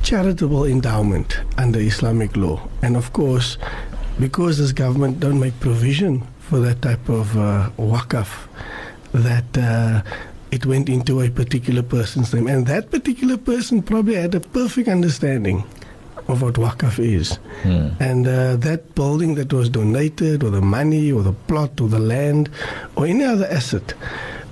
charitable 0.04 0.66
endowment 0.66 1.40
under 1.58 1.80
Islamic 1.80 2.36
law. 2.36 2.60
And 2.82 2.98
of 2.98 3.14
course, 3.14 3.58
because 4.20 4.58
this 4.58 4.74
government 4.74 5.20
don't 5.20 5.40
make 5.40 5.58
provision 5.60 6.28
for 6.40 6.60
that 6.60 6.82
type 6.82 7.08
of 7.10 7.36
uh, 7.38 7.70
wakaf, 7.78 8.48
that 9.14 9.58
uh, 9.58 10.02
it 10.54 10.68
went 10.68 10.88
into 10.88 11.20
a 11.20 11.30
particular 11.30 11.82
person's 11.82 12.32
name. 12.32 12.48
And 12.48 12.68
that 12.68 12.92
particular 12.92 13.38
person 13.38 13.82
probably 13.82 14.16
had 14.16 14.36
a 14.36 14.40
perfect 14.40 14.88
understanding 14.88 15.64
of 16.28 16.44
what 16.44 16.56
wakaf 16.56 17.00
is. 17.00 17.40
Hmm. 17.64 17.90
And 18.00 18.28
uh, 18.28 18.56
that 18.58 18.94
building 18.94 19.34
that 19.36 19.52
was 19.52 19.68
donated, 19.68 20.44
or 20.44 20.52
the 20.52 20.62
money, 20.62 21.12
or 21.12 21.24
the 21.24 21.34
plot, 21.34 21.82
or 21.82 21.90
the 21.90 22.00
land, 22.00 22.50
or 22.96 23.08
any 23.08 23.24
other 23.24 23.48
asset, 23.48 23.96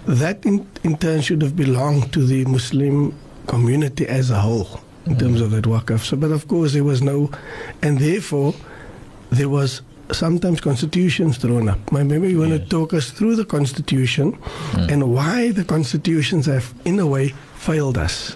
that 0.08 0.44
in, 0.44 0.68
in 0.84 0.98
turn 0.98 1.22
should 1.22 1.44
have 1.44 1.56
belonged 1.56 2.12
to 2.14 2.26
the 2.26 2.46
Muslim 2.46 3.14
community 3.46 4.08
as 4.08 4.32
a 4.32 4.40
whole 4.40 4.82
in 5.06 5.18
terms 5.18 5.40
of 5.40 5.52
that 5.52 5.66
wakaf. 5.66 6.00
So, 6.00 6.18
but 6.18 6.32
of 6.32 6.48
course, 6.48 6.74
there 6.74 6.84
was 6.84 7.02
no, 7.04 7.30
and 7.82 8.00
therefore, 8.00 8.56
there 9.30 9.50
was 9.50 9.82
sometimes 10.14 10.62
constitutions 10.62 11.38
thrown 11.38 11.70
up. 11.70 11.92
My- 11.92 12.04
Maybe 12.04 12.30
you 12.32 12.40
want 12.40 12.52
to 12.52 12.60
talk 12.60 12.94
us 12.94 13.12
through 13.12 13.36
the 13.36 13.46
constitution 13.46 14.34
hmm. 14.34 14.90
and 14.90 15.14
why 15.14 15.52
the 15.52 15.64
constitutions 15.64 16.46
have, 16.48 16.74
in 16.86 17.00
a 17.00 17.08
way, 17.08 17.30
failed 17.56 17.98
us. 17.98 18.36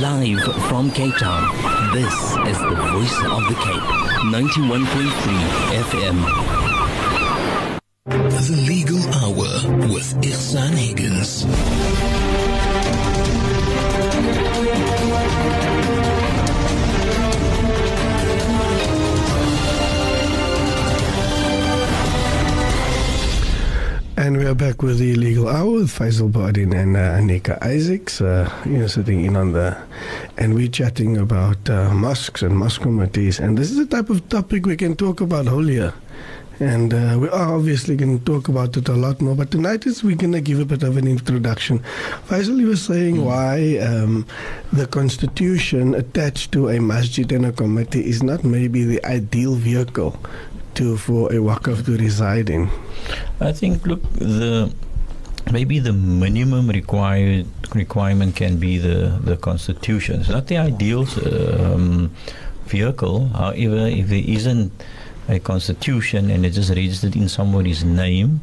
Live 0.00 0.44
from 0.68 0.90
Cape 0.92 1.14
Town, 1.16 1.42
this 1.92 2.14
is 2.46 2.58
the 2.58 2.74
voice 2.92 3.18
of 3.24 3.42
the 3.48 3.56
Cape. 3.64 4.08
91.3 4.30 4.84
FM. 5.82 6.57
The 8.08 8.64
Legal 8.66 9.02
Hour 9.20 9.88
with 9.92 10.16
Ighsaan 10.22 10.72
Higgins. 10.72 11.44
And 24.16 24.38
we 24.38 24.46
are 24.46 24.54
back 24.54 24.80
with 24.80 24.98
the 24.98 25.14
Legal 25.16 25.48
Hour 25.48 25.70
with 25.70 25.90
Faizel 25.90 26.30
Baardien 26.30 26.74
and 26.74 26.96
uh, 26.96 27.18
Aneeqah 27.18 27.62
Isaacs, 27.62 28.22
uh, 28.22 28.50
you 28.64 28.78
know, 28.78 28.86
sitting 28.86 29.26
in 29.26 29.36
on 29.36 29.52
the, 29.52 29.76
and 30.38 30.54
we're 30.54 30.68
chatting 30.68 31.18
about 31.18 31.68
uh, 31.68 31.92
mosques 31.92 32.40
and 32.40 32.56
mosque 32.56 32.80
committees. 32.80 33.38
And 33.38 33.58
this 33.58 33.70
is 33.70 33.76
the 33.76 33.86
type 33.86 34.08
of 34.08 34.26
topic 34.30 34.64
we 34.64 34.76
can 34.76 34.96
talk 34.96 35.20
about 35.20 35.46
whole 35.46 35.68
year. 35.68 35.92
And 36.60 36.92
uh, 36.92 37.16
we 37.20 37.28
are 37.28 37.54
obviously 37.54 37.94
going 37.94 38.18
to 38.18 38.24
talk 38.24 38.48
about 38.48 38.76
it 38.76 38.88
a 38.88 38.94
lot 38.94 39.20
more. 39.20 39.36
But 39.36 39.52
tonight 39.52 39.86
is 39.86 40.02
we're 40.02 40.16
going 40.16 40.32
to 40.32 40.40
give 40.40 40.58
a 40.58 40.64
bit 40.64 40.82
of 40.82 40.96
an 40.96 41.06
introduction. 41.06 41.78
Faizel, 42.26 42.58
you 42.58 42.68
were 42.68 42.76
saying 42.76 43.24
why 43.24 43.78
um, 43.78 44.26
the 44.72 44.86
constitution 44.88 45.94
attached 45.94 46.50
to 46.52 46.68
a 46.68 46.80
masjid 46.80 47.30
and 47.30 47.46
a 47.46 47.52
committee 47.52 48.04
is 48.08 48.24
not 48.24 48.42
maybe 48.42 48.82
the 48.82 49.04
ideal 49.04 49.54
vehicle 49.54 50.18
to 50.74 50.96
for 50.96 51.30
a 51.30 51.36
wakaf 51.36 51.84
to 51.84 51.96
reside 51.96 52.50
in. 52.50 52.68
I 53.40 53.52
think 53.52 53.86
look 53.86 54.02
the 54.14 54.72
maybe 55.52 55.78
the 55.78 55.92
minimum 55.92 56.68
required 56.68 57.46
requirement 57.74 58.34
can 58.34 58.58
be 58.58 58.78
the 58.78 59.18
the 59.22 59.36
constitution. 59.36 60.20
It's 60.20 60.28
not 60.28 60.48
the 60.48 60.58
ideal 60.58 61.06
um, 61.24 62.10
vehicle. 62.66 63.28
However, 63.28 63.86
if 63.86 64.08
there 64.08 64.24
isn't 64.26 64.72
a 65.28 65.38
constitution 65.38 66.30
and 66.30 66.44
it's 66.46 66.56
just 66.56 66.70
registered 66.70 67.14
in 67.14 67.28
somebody's 67.28 67.84
name 67.84 68.40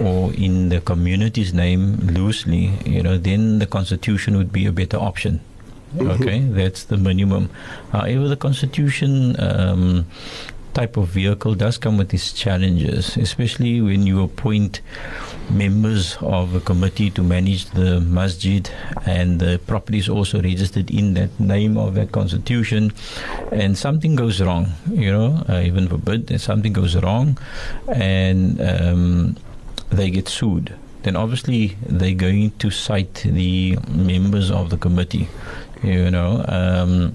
or 0.00 0.32
in 0.32 0.70
the 0.70 0.80
community's 0.80 1.52
name 1.52 1.96
loosely, 1.98 2.72
you 2.86 3.02
know, 3.02 3.18
then 3.18 3.58
the 3.58 3.66
constitution 3.66 4.36
would 4.36 4.52
be 4.52 4.66
a 4.66 4.72
better 4.72 4.96
option. 4.96 5.40
Okay, 5.96 6.40
that's 6.40 6.84
the 6.84 6.96
minimum. 6.96 7.50
However, 7.92 8.26
the 8.26 8.36
constitution 8.36 9.38
um, 9.38 10.06
type 10.74 10.96
of 10.96 11.08
vehicle 11.08 11.54
does 11.54 11.78
come 11.78 11.96
with 11.96 12.12
its 12.12 12.32
challenges, 12.32 13.16
especially 13.16 13.80
when 13.80 14.06
you 14.06 14.22
appoint 14.22 14.80
members 15.50 16.16
of 16.20 16.54
a 16.54 16.60
committee 16.60 17.10
to 17.10 17.22
manage 17.22 17.66
the 17.70 18.00
masjid 18.00 18.68
and 19.06 19.40
the 19.40 19.60
property 19.66 19.98
is 19.98 20.08
also 20.08 20.40
registered 20.42 20.90
in 20.90 21.14
that 21.14 21.38
name 21.38 21.76
of 21.76 21.94
that 21.94 22.12
constitution 22.12 22.90
and 23.52 23.76
something 23.76 24.14
goes 24.16 24.40
wrong 24.40 24.72
you 24.90 25.12
know 25.12 25.44
uh, 25.50 25.60
even 25.60 25.86
forbid 25.86 26.26
that 26.28 26.40
something 26.40 26.72
goes 26.72 26.96
wrong 26.96 27.36
and 27.88 28.58
um, 28.62 29.36
they 29.90 30.10
get 30.10 30.28
sued. 30.28 30.74
Then 31.02 31.16
obviously 31.16 31.76
they're 31.84 32.14
going 32.14 32.52
to 32.52 32.70
cite 32.70 33.14
the 33.26 33.76
members 33.90 34.50
of 34.50 34.70
the 34.70 34.78
committee 34.78 35.28
you 35.82 36.10
know 36.10 36.42
um, 36.48 37.14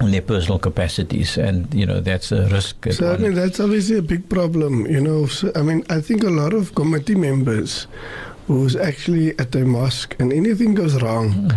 their 0.00 0.22
personal 0.22 0.58
capacities 0.58 1.36
and 1.36 1.66
you 1.74 1.84
know 1.84 1.98
that's 2.00 2.30
a 2.30 2.46
risk 2.48 2.86
So 2.92 3.12
I 3.12 3.16
mean 3.16 3.34
that's 3.34 3.58
obviously 3.58 3.98
a 3.98 4.02
big 4.02 4.28
problem, 4.28 4.86
you 4.86 5.00
know. 5.00 5.26
So, 5.26 5.50
I 5.56 5.62
mean 5.62 5.82
I 5.90 6.00
think 6.00 6.22
a 6.22 6.30
lot 6.30 6.52
of 6.54 6.74
committee 6.74 7.16
members 7.16 7.86
who's 8.46 8.76
actually 8.76 9.36
at 9.38 9.54
a 9.54 9.64
mosque 9.64 10.14
and 10.18 10.32
anything 10.32 10.72
goes 10.74 11.02
wrong, 11.02 11.52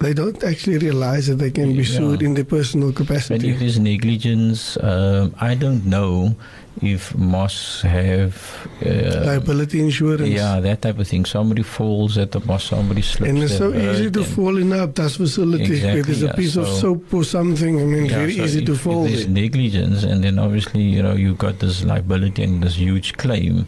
they 0.00 0.12
don't 0.12 0.42
actually 0.44 0.76
realize 0.78 1.26
that 1.28 1.36
they 1.36 1.50
can 1.50 1.70
be 1.72 1.84
Yeah. 1.86 1.96
sued 1.96 2.20
in 2.20 2.34
their 2.34 2.44
personal 2.44 2.88
And 2.88 2.96
capacity. 2.96 3.48
if 3.48 3.58
there's 3.60 3.78
negligence, 3.78 4.76
um, 4.82 5.32
I 5.40 5.54
don't 5.54 5.86
know 5.86 6.36
if 6.82 7.14
mosques 7.16 7.82
have. 7.82 8.68
Uh, 8.84 9.24
Liability 9.26 9.80
insurance. 9.80 10.28
yeah, 10.28 10.60
that 10.60 10.82
type 10.82 10.98
of 10.98 11.06
thing. 11.08 11.24
Somebody 11.24 11.62
falls 11.62 12.18
at 12.18 12.32
the 12.32 12.40
mosque, 12.40 12.68
somebody 12.70 13.02
slips. 13.02 13.28
And 13.30 13.38
it's 13.42 13.56
so 13.56 13.72
easy 13.74 14.10
to 14.10 14.24
fall 14.24 14.56
in 14.56 14.72
a 14.72 14.86
dust 14.86 15.16
facility 15.18 15.80
where 15.82 16.02
there's 16.02 16.22
Exactly, 16.22 16.24
a 16.24 16.26
yeah. 16.28 16.32
piece 16.34 16.56
of 16.56 16.66
soap 16.68 17.14
or 17.14 17.24
something. 17.24 17.80
I 17.80 17.84
mean, 17.84 18.06
Yeah, 18.06 18.16
very 18.18 18.36
so 18.36 18.44
easy 18.44 18.58
if, 18.60 18.66
to 18.66 18.74
fall. 18.76 19.04
there's 19.04 19.24
there. 19.24 19.34
negligence, 19.34 20.02
and 20.04 20.22
then 20.24 20.38
obviously 20.38 20.82
you 20.82 21.02
know 21.02 21.14
you've 21.14 21.38
got 21.38 21.60
this 21.60 21.84
liability 21.84 22.42
and 22.42 22.62
this 22.62 22.74
huge 22.76 23.14
claim 23.16 23.66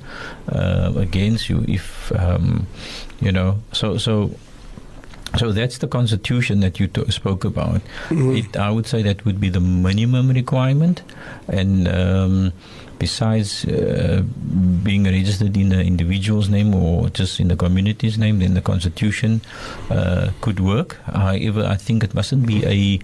uh, 0.48 0.92
against 0.96 1.48
you. 1.48 1.64
If 1.68 2.12
um, 2.18 2.66
you 3.20 3.32
know, 3.32 3.58
so 3.72 3.96
so. 3.98 4.30
So 5.38 5.52
that's 5.52 5.78
the 5.78 5.88
constitution 5.88 6.60
that 6.60 6.80
you 6.80 6.86
to- 6.86 7.10
spoke 7.12 7.44
about. 7.44 7.82
Mhm. 8.08 8.38
It, 8.38 8.56
I 8.56 8.70
would 8.70 8.86
say 8.86 9.02
that 9.02 9.24
would 9.26 9.38
be 9.38 9.50
the 9.50 9.60
minimum 9.60 10.30
requirement, 10.30 11.02
and 11.48 11.86
um, 11.88 12.52
besides 12.98 13.64
uh, 13.66 14.22
being 14.82 15.04
registered 15.04 15.56
in 15.56 15.68
the 15.68 15.80
individual's 15.82 16.48
name 16.48 16.74
or 16.74 17.08
just 17.10 17.40
in 17.40 17.48
the 17.48 17.56
community's 17.56 18.16
name, 18.18 18.38
then 18.38 18.54
the 18.54 18.60
constitution 18.62 19.40
uh, 19.90 20.30
could 20.40 20.60
work. 20.60 20.96
However, 21.04 21.64
I 21.64 21.76
think 21.76 22.04
it 22.04 22.14
mustn't 22.14 22.46
be 22.46 22.64
a 22.64 23.00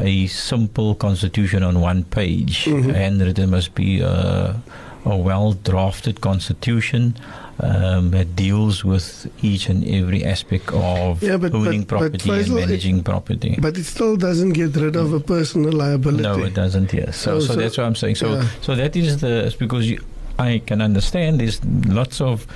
a 0.00 0.26
simple 0.28 0.94
constitution 0.94 1.62
on 1.62 1.80
one 1.80 2.04
page, 2.04 2.64
Mhm. 2.66 2.94
and 2.94 3.20
there 3.20 3.46
must 3.46 3.74
be 3.74 4.00
a, 4.00 4.56
a 5.04 5.16
well 5.16 5.52
drafted 5.52 6.20
constitution. 6.20 7.14
Um, 7.60 8.12
that 8.12 8.36
deals 8.36 8.84
with 8.84 9.26
each 9.42 9.68
and 9.68 9.82
every 9.84 10.24
aspect 10.24 10.70
of 10.70 11.20
Yeah, 11.20 11.38
but- 11.38 11.52
owning 11.52 11.82
but- 11.82 11.88
but 11.88 11.98
property 12.12 12.30
and 12.30 12.38
Faizel, 12.46 12.56
it- 12.62 12.66
managing 12.68 13.02
property. 13.02 13.58
But 13.60 13.76
it 13.76 13.82
still 13.84 14.16
doesn't 14.16 14.52
get 14.52 14.76
rid 14.76 14.94
of 14.94 15.12
a 15.12 15.18
personal 15.18 15.72
liability. 15.72 16.22
No, 16.22 16.38
it 16.38 16.54
doesn't. 16.54 16.92
Yes. 16.92 17.16
So, 17.16 17.40
So- 17.40 17.46
so, 17.46 17.54
so- 17.54 17.60
that's 17.60 17.76
what 17.78 17.86
I'm 17.88 17.96
saying. 17.96 18.14
So, 18.14 18.34
yeah. 18.34 18.46
so 18.62 18.76
that 18.76 18.94
is 18.94 19.16
the 19.18 19.46
it's 19.46 19.56
because 19.56 19.90
you, 19.90 19.98
I 20.38 20.62
can 20.64 20.80
understand 20.80 21.40
there's 21.40 21.58
lots 21.88 22.20
of 22.20 22.46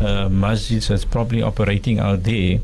uh, 0.00 0.30
masjids 0.30 0.88
that's 0.88 1.04
probably 1.04 1.42
operating 1.42 1.98
out 1.98 2.22
there 2.22 2.60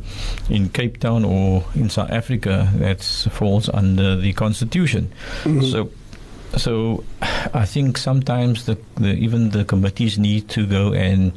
in 0.49 0.71
Cape 0.71 0.99
Town 1.01 1.27
or 1.27 1.63
in 1.75 1.91
South 1.91 2.11
Africa 2.11 2.73
that 2.77 3.03
falls 3.03 3.69
under 3.69 4.17
the 4.17 4.33
constitution. 4.33 5.11
Mhm. 5.45 5.71
So. 5.71 5.91
So, 6.57 7.05
I 7.21 7.67
think 7.67 7.99
sometimes 7.99 8.65
the, 8.67 8.79
the 8.97 9.15
even 9.15 9.51
the 9.51 9.65
committees 9.65 10.19
need 10.19 10.49
to 10.51 10.67
go 10.67 10.93
and 10.93 11.33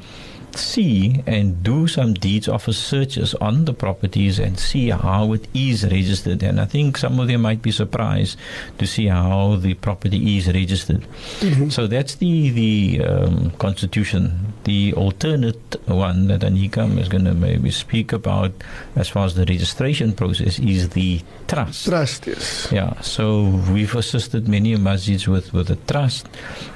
see 0.60 1.24
and 1.26 1.64
do 1.64 1.88
some 1.88 2.14
deeds 2.14 2.48
office 2.48 2.78
searches 2.78 3.34
on 3.36 3.66
the 3.66 3.74
properties 3.74 4.40
and 4.40 4.60
see 4.60 4.90
how 4.90 5.34
it 5.34 5.48
is 5.54 5.84
registered. 5.84 6.44
And 6.44 6.60
I 6.60 6.66
think 6.66 6.98
some 6.98 7.20
of 7.20 7.28
them 7.28 7.42
might 7.42 7.62
be 7.62 7.72
surprised 7.72 8.38
to 8.78 8.86
see 8.86 9.08
how 9.08 9.56
the 9.56 9.74
property 9.76 10.38
is 10.38 10.48
registered. 10.48 11.04
Mhm. 11.40 11.72
So 11.72 11.88
that's 11.88 12.16
the 12.16 12.50
the 12.52 13.02
um, 13.06 13.52
constitution. 13.58 14.54
The 14.66 14.94
alternate 14.94 15.76
one 15.88 16.28
that 16.28 16.42
Aneeqah 16.42 17.00
is 17.00 17.08
going 17.10 17.26
to 17.26 17.34
maybe 17.34 17.72
speak 17.72 18.12
about, 18.14 18.52
as 18.96 19.08
far 19.10 19.26
as 19.26 19.34
the 19.36 19.46
registration 19.46 20.14
process, 20.14 20.60
is 20.60 20.90
the 20.90 21.22
trust. 21.48 21.86
Trust, 21.86 22.28
yes. 22.28 22.68
Yeah, 22.72 23.00
so 23.02 23.46
we've 23.72 23.96
assisted 23.96 24.48
many 24.48 24.76
masjids 24.76 25.28
with, 25.28 25.54
with 25.54 25.70
a 25.72 25.76
trust, 25.88 26.28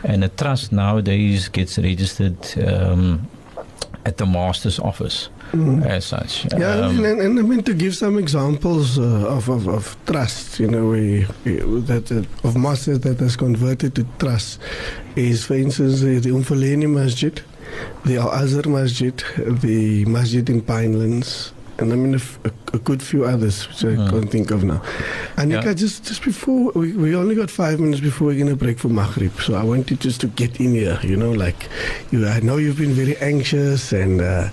and 0.04 0.24
a 0.24 0.30
trust 0.30 0.72
nowadays 0.72 1.50
gets 1.50 1.78
registered 1.78 2.38
um, 2.66 3.28
at 4.06 4.18
the 4.18 4.26
master's 4.26 4.80
office 4.80 5.30
Mhm. 5.54 5.86
as 5.86 6.06
such. 6.06 6.46
Yeah, 6.58 6.88
Um, 6.88 7.06
and, 7.06 7.22
and 7.22 7.40
I 7.40 7.42
mean 7.42 7.64
to 7.64 7.74
give 7.74 7.96
some 7.96 8.18
examples 8.18 8.98
uh, 9.00 9.04
of, 9.38 9.50
of, 9.50 9.68
of 9.68 9.96
trust, 10.06 10.60
you 10.60 10.68
know, 10.68 10.86
we, 10.88 11.26
we, 11.46 11.54
that 11.82 12.12
uh, 12.12 12.48
of 12.48 12.56
masters 12.58 13.00
that 13.02 13.20
has 13.20 13.36
converted 13.38 13.94
to 13.96 14.04
trust 14.20 14.60
is, 15.16 15.46
for 15.46 15.56
instance, 15.56 16.02
uh, 16.02 16.20
the 16.22 16.32
Umfaleni 16.32 16.88
Masjid. 16.90 17.42
the 18.06 18.18
Al 18.18 18.30
Azhar 18.32 18.68
Masjid, 18.70 19.16
the 19.62 20.06
Masjid 20.06 20.48
in 20.50 20.62
Pinelands, 20.62 21.52
and 21.84 21.94
I 21.94 21.96
mean 21.96 22.14
a, 22.14 22.18
f- 22.18 22.40
a- 22.46 22.76
a 22.78 22.80
good 22.80 23.02
few 23.04 23.26
others 23.26 23.68
which 23.68 23.84
I 23.86 23.96
Hmm. 23.96 24.10
can't 24.10 24.32
think 24.32 24.50
of 24.52 24.64
now. 24.64 24.82
Aneeqah, 25.38 25.66
Yeah. 25.66 25.74
just 25.74 26.06
just 26.06 26.24
before 26.24 26.72
we, 26.74 26.94
we 26.94 27.16
only 27.16 27.36
got 27.36 27.52
five 27.52 27.80
minutes 27.80 28.02
before 28.02 28.28
we're 28.28 28.40
gonna 28.40 28.56
break 28.56 28.80
for 28.80 28.90
Maghrib, 28.90 29.32
so 29.42 29.54
I 29.56 29.64
want 29.64 29.92
you 29.92 29.98
just 29.98 30.22
to 30.22 30.28
get 30.28 30.60
in 30.60 30.74
here. 30.74 31.00
You 31.04 31.18
know, 31.18 31.32
like 31.32 31.70
you, 32.12 32.26
I 32.28 32.40
know 32.40 32.58
you've 32.58 32.80
been 32.80 32.94
very 32.94 33.16
anxious, 33.18 33.94
and 33.94 34.22
uh, 34.22 34.50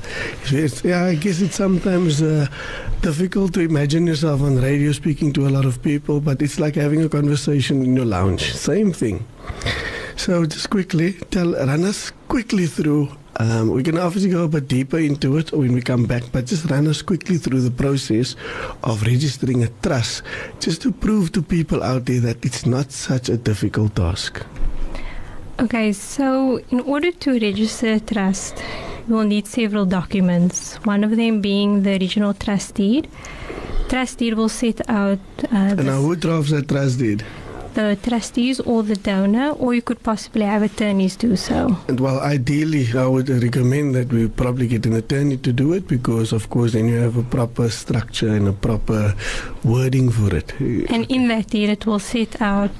yeah, 0.84 1.04
I 1.06 1.14
guess 1.14 1.40
it's 1.40 1.56
sometimes. 1.56 2.20
Uh, 2.22 2.46
difficult 3.02 3.54
to 3.54 3.60
imagine 3.60 4.06
yourself 4.06 4.42
on 4.42 4.60
radio 4.60 4.92
speaking 4.92 5.32
to 5.32 5.46
a 5.46 5.52
lot 5.56 5.64
of 5.64 5.80
people, 5.82 6.20
but 6.20 6.42
it's 6.42 6.60
like 6.60 6.75
having 6.75 7.02
a 7.02 7.08
conversation 7.08 7.82
in 7.82 7.96
your 7.96 8.04
lounge. 8.04 8.52
Same 8.52 8.92
thing. 8.92 9.25
So 10.16 10.44
just 10.44 10.68
quickly 10.68 11.14
tell 11.30 11.54
run 11.54 11.84
us 11.84 12.12
quickly 12.28 12.66
through. 12.66 13.08
Um, 13.37 13.70
we 13.70 13.82
can 13.82 13.96
obviously 13.96 14.30
go 14.30 14.44
a 14.44 14.49
bit 14.49 14.68
deeper 14.68 14.99
into 14.99 15.37
it 15.38 15.52
when 15.52 15.72
we 15.72 15.80
come 15.80 16.04
back, 16.04 16.25
but 16.32 16.46
just 16.46 16.70
run 16.70 16.87
us 16.88 17.00
quickly 17.02 17.38
through 17.38 17.60
the 17.60 17.70
process 17.70 18.37
of 18.82 19.02
registering 19.02 19.62
a 19.62 19.68
trust, 19.82 20.22
just 20.58 20.82
to 20.82 20.92
prove 20.92 21.32
to 21.32 21.42
people 21.42 21.82
out 21.82 22.06
there 22.06 22.20
that 22.20 22.44
it's 22.44 22.66
not 22.66 22.92
such 22.92 23.28
a 23.28 23.37
difficult 23.37 23.94
task. 23.96 24.44
Okay, 25.60 25.92
so 25.92 26.60
in 26.70 26.80
order 26.80 27.12
to 27.12 27.38
register 27.38 27.94
a 27.94 28.00
trust, 28.00 28.62
you 29.06 29.14
will 29.14 29.25
need 29.25 29.46
several 29.46 29.84
documents. 29.84 30.76
One 30.84 31.04
of 31.04 31.16
them 31.16 31.40
being 31.40 31.82
the 31.82 31.92
original 31.92 32.34
trust 32.34 32.75
deed. 32.75 33.08
Trust 33.88 34.18
deed 34.18 34.34
will 34.34 34.49
set 34.49 34.88
out 34.88 35.18
uh, 35.52 35.75
And 35.76 35.87
now, 35.87 36.00
who 36.00 36.16
drafts 36.16 36.50
that 36.50 36.68
trust 36.68 36.99
deed? 36.99 37.25
The 37.88 37.96
trustees 37.96 38.60
or 38.60 38.82
the 38.82 38.96
donor, 38.96 39.50
or 39.50 39.75
you 39.75 39.82
could 39.82 40.02
possibly 40.02 40.42
have 40.42 40.62
attorneys 40.62 41.16
do 41.16 41.37
so. 41.37 41.76
And 41.88 42.00
well, 42.00 42.20
ideally, 42.20 42.87
I 42.96 43.06
would 43.06 43.28
recommend 43.28 43.94
that 43.94 44.12
we 44.12 44.28
probably 44.28 44.66
get 44.68 44.87
an 44.87 44.94
attorney 44.94 45.37
to 45.38 45.52
do 45.52 45.72
it 45.72 45.87
because, 45.88 46.32
of 46.32 46.49
course, 46.50 46.72
then 46.72 46.88
you 46.88 46.96
have 46.96 47.16
a 47.16 47.22
proper 47.22 47.68
structure 47.68 48.28
and 48.28 48.49
a 48.49 48.52
proper 48.52 49.14
wording 49.64 50.10
for 50.10 50.34
it. 50.34 50.52
And 50.88 51.10
in 51.10 51.28
that 51.28 51.49
deed, 51.49 51.68
it 51.68 51.87
will 51.87 51.99
set 51.99 52.40
out 52.40 52.70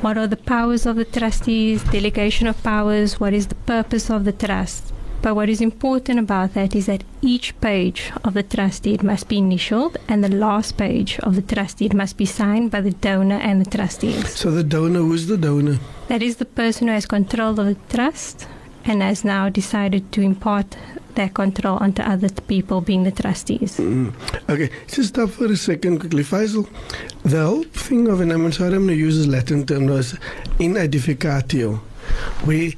what 0.00 0.16
are 0.16 0.26
the 0.26 0.36
powers 0.36 0.86
of 0.86 0.96
the 0.96 1.04
trustees, 1.04 1.82
delegation 1.84 2.46
of 2.46 2.62
powers, 2.62 3.20
what 3.20 3.32
is 3.32 3.48
the 3.48 3.54
purpose 3.54 4.10
of 4.10 4.24
the 4.24 4.32
trust. 4.32 4.93
But 5.24 5.36
what 5.36 5.48
is 5.48 5.62
important 5.62 6.18
about 6.18 6.52
that 6.52 6.76
is 6.76 6.84
that 6.84 7.02
each 7.22 7.58
page 7.62 8.12
of 8.24 8.34
the 8.34 8.42
trust 8.42 8.82
deed 8.82 9.02
must 9.02 9.26
be 9.26 9.38
initialed, 9.38 9.96
and 10.06 10.22
the 10.22 10.28
last 10.28 10.76
page 10.76 11.18
of 11.20 11.34
the 11.34 11.40
trust 11.40 11.78
deed 11.78 11.94
must 11.94 12.18
be 12.18 12.26
signed 12.26 12.70
by 12.70 12.82
the 12.82 12.90
donor 12.90 13.36
and 13.36 13.64
the 13.64 13.70
trustees. 13.70 14.36
So 14.36 14.50
the 14.50 14.62
donor, 14.62 14.98
who's 14.98 15.26
the 15.26 15.38
donor? 15.38 15.78
That 16.08 16.22
is 16.22 16.36
the 16.36 16.44
person 16.44 16.88
who 16.88 16.92
has 16.92 17.06
control 17.06 17.58
of 17.58 17.64
the 17.64 17.96
trust 17.96 18.46
and 18.84 19.00
has 19.00 19.24
now 19.24 19.48
decided 19.48 20.12
to 20.12 20.20
impart 20.20 20.76
that 21.14 21.32
control 21.32 21.78
onto 21.78 22.02
other 22.02 22.28
people, 22.28 22.82
being 22.82 23.04
the 23.04 23.10
trustees. 23.10 23.78
Mm. 23.78 24.12
Okay, 24.50 24.68
just 24.88 25.08
stop 25.08 25.30
for 25.30 25.46
a 25.46 25.56
second 25.56 26.00
quickly. 26.00 26.22
Faizel, 26.22 26.68
the 27.22 27.42
whole 27.42 27.64
thing 27.64 28.08
of, 28.08 28.20
and 28.20 28.30
I'm 28.30 28.52
sorry 28.52 28.74
I'm 28.74 28.84
going 28.84 28.88
to 28.88 28.94
use 28.94 29.26
Latin 29.26 29.64
term, 29.64 29.86
was 29.86 30.18
inaedificatio. 30.58 31.80
We, 32.46 32.76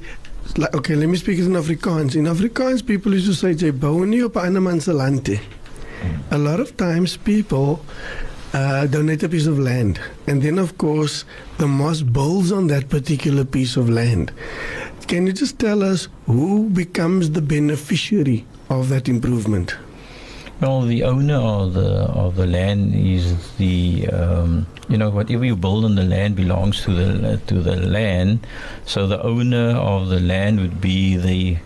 like, 0.55 0.73
okay, 0.75 0.95
let 0.95 1.09
me 1.09 1.17
speak 1.17 1.39
in 1.39 1.53
Afrikaans. 1.53 2.15
In 2.15 2.25
Afrikaans, 2.25 2.85
people 2.85 3.13
used 3.13 3.27
to 3.27 3.33
say, 3.33 3.53
jy 3.53 3.71
bou 3.71 4.05
nie 4.05 4.23
op 4.23 4.35
'n 4.35 4.45
ander 4.45 4.61
man 4.61 4.81
se 4.81 4.93
land 4.93 5.27
nie." 5.27 5.39
A 6.31 6.37
lot 6.37 6.59
of 6.59 6.75
times 6.77 7.17
people 7.17 7.79
uh, 8.53 8.85
donate 8.87 9.23
a 9.23 9.29
piece 9.29 9.47
of 9.47 9.59
land. 9.59 9.99
And 10.27 10.41
then, 10.41 10.59
of 10.59 10.77
course, 10.77 11.25
the 11.57 11.67
mosque 11.67 12.11
builds 12.11 12.51
on 12.51 12.67
that 12.67 12.89
particular 12.89 13.45
piece 13.45 13.77
of 13.77 13.89
land. 13.89 14.31
Can 15.07 15.27
you 15.27 15.33
just 15.33 15.59
tell 15.59 15.83
us 15.83 16.07
who 16.25 16.69
becomes 16.69 17.31
the 17.31 17.41
beneficiary 17.41 18.45
of 18.69 18.89
that 18.89 19.07
improvement? 19.07 19.75
Well, 20.59 20.81
the 20.81 21.03
owner 21.03 21.35
of 21.35 21.73
the 21.73 22.09
of 22.09 22.35
the 22.35 22.47
land 22.47 22.95
is 22.95 23.55
the 23.57 24.07
um, 24.09 24.65
you 24.89 24.97
know 24.97 25.11
whatever 25.11 25.45
you 25.45 25.55
build 25.55 25.85
on 25.85 25.95
the 25.95 26.03
land 26.03 26.35
belongs 26.35 26.81
to 26.83 26.93
the 26.93 27.37
to 27.45 27.61
the 27.61 27.75
land. 27.75 28.47
So 28.85 29.05
the 29.05 29.21
owner 29.21 29.77
of 29.77 30.09
the 30.09 30.19
land 30.19 30.59
would 30.59 30.81
be 30.81 31.15
the 31.15 31.57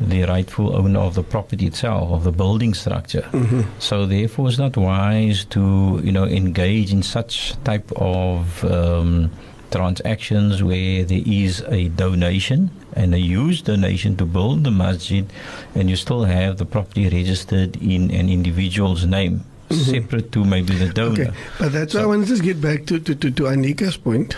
the 0.00 0.22
rightful 0.22 0.74
owner 0.76 1.00
of 1.00 1.14
the 1.14 1.22
property 1.22 1.66
itself 1.66 2.10
of 2.10 2.24
the 2.24 2.32
building 2.32 2.72
structure. 2.72 3.28
Mm-hmm. 3.32 3.62
So 3.80 4.06
therefore, 4.06 4.48
it's 4.48 4.58
not 4.58 4.76
wise 4.76 5.44
to 5.46 6.00
you 6.04 6.12
know 6.12 6.24
engage 6.24 6.92
in 6.92 7.02
such 7.02 7.60
type 7.64 7.90
of 7.96 8.64
um, 8.64 9.30
transactions 9.70 10.62
where 10.62 11.04
there 11.04 11.22
is 11.24 11.62
a 11.68 11.88
donation 11.88 12.70
and 12.94 13.14
a 13.14 13.18
huge 13.18 13.62
donation 13.62 14.16
to 14.16 14.26
build 14.26 14.64
the 14.64 14.70
masjid, 14.70 15.26
and 15.74 15.88
you 15.88 15.96
still 15.96 16.24
have 16.24 16.58
the 16.58 16.66
property 16.66 17.08
registered 17.08 17.76
in 17.76 18.10
an 18.10 18.28
individual's 18.28 19.06
name, 19.06 19.44
mm-hmm. 19.68 19.90
separate 19.90 20.32
to 20.32 20.44
maybe 20.44 20.74
the 20.74 20.88
donor. 20.88 21.22
Okay, 21.22 21.30
but 21.58 21.72
that's 21.72 21.94
why 21.94 22.02
I 22.02 22.06
want 22.06 22.22
to 22.24 22.28
just 22.28 22.42
get 22.42 22.60
back 22.60 22.86
to, 22.86 22.98
to, 22.98 23.14
to, 23.14 23.30
to 23.30 23.42
Aneeqah's 23.44 23.96
point 23.96 24.36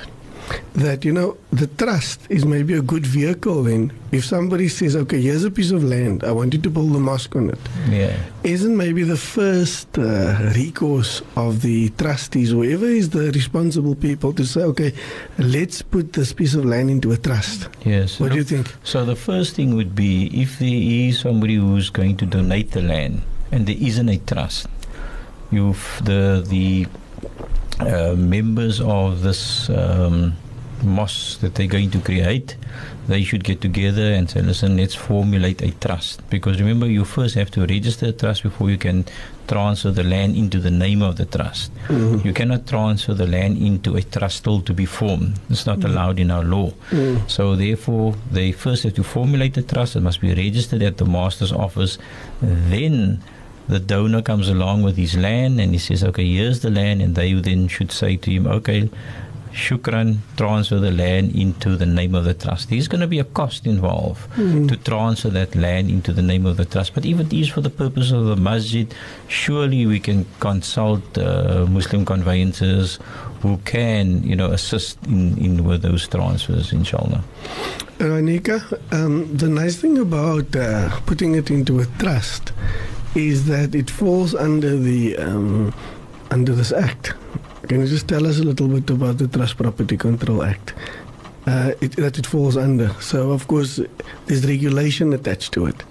that, 0.75 1.05
you 1.05 1.13
know, 1.13 1.37
the 1.53 1.67
trust 1.67 2.21
is 2.29 2.45
maybe 2.45 2.75
a 2.75 2.83
good 2.83 3.07
vehicle 3.07 3.63
then. 3.65 3.93
If 4.11 4.25
somebody 4.25 4.69
says, 4.69 4.95
okay, 4.97 5.21
here's 5.21 5.45
a 5.45 5.51
piece 5.51 5.71
of 5.71 5.83
land, 5.85 6.23
I 6.25 6.33
want 6.33 6.53
you 6.55 6.61
to 6.61 6.71
build 6.71 6.95
a 6.97 6.99
mosque 6.99 7.35
on 7.37 7.51
it, 7.51 7.59
Yeah. 7.91 8.15
isn't 8.45 8.77
maybe 8.77 9.03
the 9.05 9.17
first 9.17 9.97
uh, 9.99 10.53
recourse 10.55 11.23
of 11.37 11.63
the 11.63 11.89
trustees, 11.91 12.51
whoever 12.51 12.87
is 12.87 13.11
the 13.11 13.31
responsible 13.33 13.95
people, 13.95 14.33
to 14.35 14.45
say, 14.45 14.63
okay, 14.63 14.93
let's 15.39 15.83
put 15.83 16.13
this 16.13 16.33
piece 16.33 16.55
of 16.55 16.65
land 16.65 16.91
into 16.91 17.13
a 17.13 17.17
trust? 17.17 17.69
Yes. 17.85 18.19
What 18.21 18.33
do 18.33 18.37
you 18.39 18.45
think? 18.45 18.73
So 18.85 19.05
the 19.05 19.17
first 19.17 19.55
thing 19.57 19.75
would 19.77 19.95
be 19.95 20.27
if 20.43 20.59
there 20.59 20.69
is 20.69 21.19
somebody 21.21 21.55
who's 21.57 21.91
going 21.91 22.17
to 22.19 22.27
donate 22.27 22.73
the 22.73 22.83
land 22.83 23.23
and 23.51 23.67
there 23.67 23.77
isn't 23.79 24.09
a 24.09 24.19
trust, 24.19 24.67
you've 25.51 26.01
the 26.05 26.45
the 26.49 26.87
uh, 27.81 28.15
members 28.17 28.81
of 28.81 29.23
this 29.23 29.69
um, 29.71 30.35
mosque 30.83 31.41
that 31.41 31.55
they're 31.55 31.67
going 31.67 31.91
to 31.91 32.01
create, 32.01 32.57
they 33.09 33.23
should 33.23 33.45
get 33.45 33.61
together 33.61 34.13
and 34.13 34.31
say, 34.31 34.43
listen, 34.43 34.77
let's 34.77 34.95
formulate 34.95 35.63
a 35.63 35.71
trust. 35.73 36.29
Because 36.31 36.61
remember, 36.61 36.87
you 36.87 37.05
first 37.05 37.35
have 37.35 37.51
to 37.53 37.67
register 37.67 38.07
a 38.07 38.13
trust 38.13 38.43
before 38.43 38.71
you 38.71 38.79
can 38.79 39.05
transfer 39.49 39.91
the 39.91 40.05
land 40.05 40.37
into 40.37 40.61
the 40.61 40.71
name 40.71 41.03
of 41.03 41.17
the 41.17 41.25
trust. 41.25 41.75
Mm-hmm. 41.89 42.27
You 42.27 42.33
cannot 42.33 42.67
transfer 42.67 43.15
the 43.15 43.27
land 43.27 43.59
into 43.59 43.97
a 43.97 44.03
trust 44.03 44.39
still 44.39 44.61
to 44.63 44.73
be 44.73 44.87
formed. 44.87 45.39
It's 45.51 45.67
not 45.67 45.83
allowed 45.85 46.19
in 46.19 46.31
our 46.31 46.45
law. 46.45 46.71
Mm. 46.91 47.29
So 47.29 47.57
therefore, 47.57 48.15
they 48.31 48.53
first 48.53 48.85
have 48.85 48.95
to 48.95 49.03
formulate 49.03 49.55
the 49.55 49.63
trust. 49.63 49.97
It 49.97 50.01
must 50.01 50.21
be 50.21 50.33
registered 50.35 50.83
at 50.83 50.99
the 50.99 51.05
master's 51.05 51.53
office. 51.53 51.99
Then 52.41 53.23
the 53.69 53.81
donor 53.81 54.23
comes 54.23 54.49
along 54.49 54.83
with 54.83 54.97
his 54.97 55.17
land 55.17 55.61
and 55.61 55.73
he 55.73 55.79
says, 55.79 56.03
"Okay, 56.05 56.27
here's 56.27 56.61
the 56.61 56.71
land," 56.71 57.01
and 57.01 57.15
they 57.15 57.33
then 57.35 57.69
should 57.69 57.93
say 57.93 58.17
to 58.17 58.31
him, 58.31 58.47
"Okay." 58.47 58.91
Shukran, 59.53 60.19
transfer 60.37 60.79
the 60.79 60.91
land 60.91 61.37
into 61.37 61.77
the 61.77 61.87
name 61.87 62.15
of 62.15 62.25
the 62.25 62.35
trust. 62.35 62.71
There's 62.71 62.89
going 62.89 63.01
to 63.03 63.07
be 63.07 63.19
a 63.19 63.25
cost 63.25 63.67
involved 63.67 64.33
to 64.69 64.77
transfer 64.77 65.29
that 65.31 65.55
land 65.55 65.91
into 65.91 66.13
the 66.13 66.23
name 66.23 66.47
of 66.47 66.57
the 66.57 66.65
trust. 66.65 66.95
But 66.95 67.05
even 67.05 67.29
these 67.29 67.49
for 67.49 67.61
the 67.61 67.71
purpose 67.71 68.13
of 68.13 68.25
the 68.25 68.37
masjid, 68.37 68.93
surely 69.29 69.87
we 69.87 70.01
can 70.01 70.27
consult 70.41 71.19
uh, 71.19 71.67
Muslim 71.69 72.05
conveyancers 72.05 72.99
who 73.43 73.59
can, 73.59 74.23
you 74.23 74.37
know, 74.37 74.51
assist 74.53 74.99
in, 75.07 75.37
in 75.37 75.65
with 75.65 75.83
those 75.83 76.09
transfers, 76.09 76.73
inshallah. 76.73 77.23
Aneeqah, 77.99 78.81
um, 78.93 79.37
the 79.37 79.49
nice 79.49 79.77
thing 79.77 79.99
about 79.99 80.55
uh, 80.57 80.99
putting 81.07 81.35
it 81.35 81.51
into 81.51 81.81
a 81.81 81.87
trust 81.99 82.53
is 83.15 83.47
that 83.47 83.75
it 83.75 83.91
falls 83.91 84.35
under 84.35 84.77
the 84.77 85.17
um, 85.19 85.75
under 86.31 86.55
this 86.55 86.73
act. 86.73 87.15
Can 87.73 87.81
you 87.81 87.87
just 87.87 88.07
tell 88.07 88.27
us 88.27 88.39
a 88.39 88.43
little 88.43 88.69
bit 88.69 88.91
about 88.91 89.17
the 89.17 89.27
Trust 89.27 89.57
Property 89.57 89.97
Control 89.97 90.43
Act? 90.43 90.75
Uh, 91.47 91.73
it, 91.81 91.97
that 91.97 92.19
it 92.19 92.27
falls 92.27 92.55
under. 92.55 92.91
So 93.01 93.31
of 93.31 93.49
course, 93.49 93.81
there's 94.27 94.47
regulation 94.47 95.15
attached 95.15 95.55
to 95.55 95.65
it. 95.65 95.83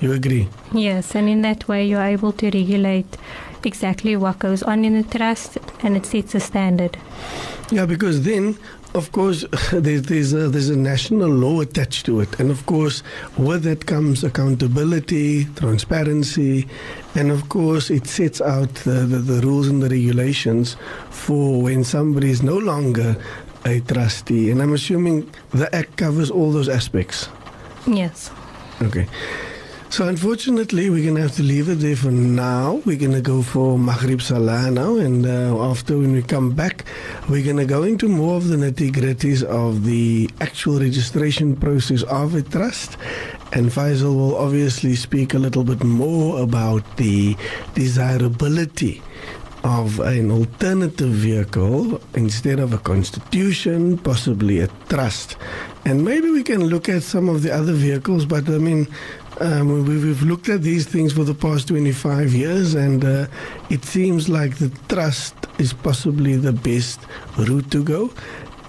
You 0.00 0.12
agree? 0.12 0.48
Yes, 0.72 1.16
and 1.16 1.28
in 1.28 1.42
that 1.42 1.66
way, 1.66 1.84
you're 1.84 2.04
able 2.04 2.30
to 2.34 2.50
regulate 2.52 3.16
exactly 3.64 4.14
what 4.16 4.38
goes 4.38 4.62
on 4.62 4.84
in 4.84 5.02
the 5.02 5.18
trust 5.18 5.58
and 5.82 5.96
it 5.96 6.06
sets 6.06 6.36
a 6.36 6.40
standard. 6.40 6.96
Yeah, 7.72 7.86
because 7.86 8.22
then, 8.22 8.56
of 8.94 9.10
course, 9.12 9.44
there's 9.72 10.02
there's 10.02 10.32
a, 10.32 10.48
there's 10.48 10.70
a 10.70 10.76
national 10.76 11.28
law 11.28 11.60
attached 11.60 12.06
to 12.06 12.20
it, 12.20 12.38
and 12.38 12.50
of 12.50 12.64
course, 12.66 13.02
with 13.36 13.64
that 13.64 13.86
comes 13.86 14.24
accountability, 14.24 15.44
transparency, 15.56 16.66
and 17.14 17.30
of 17.30 17.48
course, 17.48 17.90
it 17.90 18.06
sets 18.06 18.40
out 18.40 18.72
the, 18.84 19.06
the, 19.06 19.18
the 19.18 19.40
rules 19.46 19.68
and 19.68 19.82
the 19.82 19.88
regulations 19.88 20.76
for 21.10 21.60
when 21.62 21.84
somebody 21.84 22.30
is 22.30 22.42
no 22.42 22.56
longer 22.56 23.16
a 23.64 23.80
trustee. 23.80 24.50
And 24.50 24.62
I'm 24.62 24.72
assuming 24.72 25.30
the 25.50 25.74
act 25.74 25.96
covers 25.96 26.30
all 26.30 26.52
those 26.52 26.68
aspects. 26.68 27.28
Yes. 27.86 28.30
Okay. 28.82 29.06
So 29.94 30.08
unfortunately, 30.08 30.90
we're 30.90 31.04
going 31.04 31.14
to 31.14 31.22
have 31.22 31.36
to 31.36 31.44
leave 31.44 31.68
it 31.68 31.76
there 31.76 31.94
for 31.94 32.10
now. 32.10 32.82
We're 32.84 32.98
going 32.98 33.12
to 33.12 33.20
go 33.20 33.42
for 33.42 33.78
Maghrib 33.78 34.20
Salah 34.20 34.68
now, 34.68 34.96
and 34.96 35.24
uh, 35.24 35.56
after 35.70 35.96
when 35.96 36.10
we 36.14 36.22
come 36.22 36.50
back, 36.50 36.84
we're 37.28 37.44
going 37.44 37.58
to 37.58 37.64
go 37.64 37.84
into 37.84 38.08
more 38.08 38.36
of 38.36 38.48
the 38.48 38.56
nitty 38.56 38.90
gritties 38.90 39.44
of 39.44 39.84
the 39.84 40.28
actual 40.40 40.80
registration 40.80 41.54
process 41.54 42.02
of 42.02 42.34
a 42.34 42.42
trust. 42.42 42.96
And 43.52 43.70
Faizel 43.70 44.16
will 44.16 44.36
obviously 44.36 44.96
speak 44.96 45.32
a 45.32 45.38
little 45.38 45.62
bit 45.62 45.84
more 45.84 46.42
about 46.42 46.96
the 46.96 47.36
desirability 47.76 49.00
of 49.64 49.98
an 50.00 50.30
alternative 50.30 51.08
vehicle 51.08 51.98
instead 52.14 52.58
of 52.58 52.74
a 52.74 52.78
constitution, 52.78 53.96
possibly 53.96 54.60
a 54.60 54.66
trust. 54.88 55.36
And 55.86 56.04
maybe 56.04 56.30
we 56.30 56.42
can 56.42 56.64
look 56.64 56.88
at 56.88 57.02
some 57.02 57.30
of 57.30 57.42
the 57.42 57.50
other 57.50 57.72
vehicles, 57.72 58.26
but 58.26 58.46
I 58.48 58.58
mean, 58.58 58.86
um, 59.40 59.68
we, 59.86 59.98
we've 59.98 60.22
looked 60.22 60.48
at 60.48 60.62
these 60.62 60.86
things 60.86 61.12
for 61.12 61.24
the 61.24 61.34
past 61.34 61.68
25 61.68 62.32
years, 62.32 62.74
and 62.74 63.04
uh, 63.04 63.26
it 63.70 63.84
seems 63.84 64.28
like 64.28 64.56
the 64.56 64.70
trust 64.88 65.34
is 65.58 65.72
possibly 65.72 66.36
the 66.36 66.52
best 66.52 67.00
route 67.38 67.70
to 67.70 67.82
go. 67.82 68.12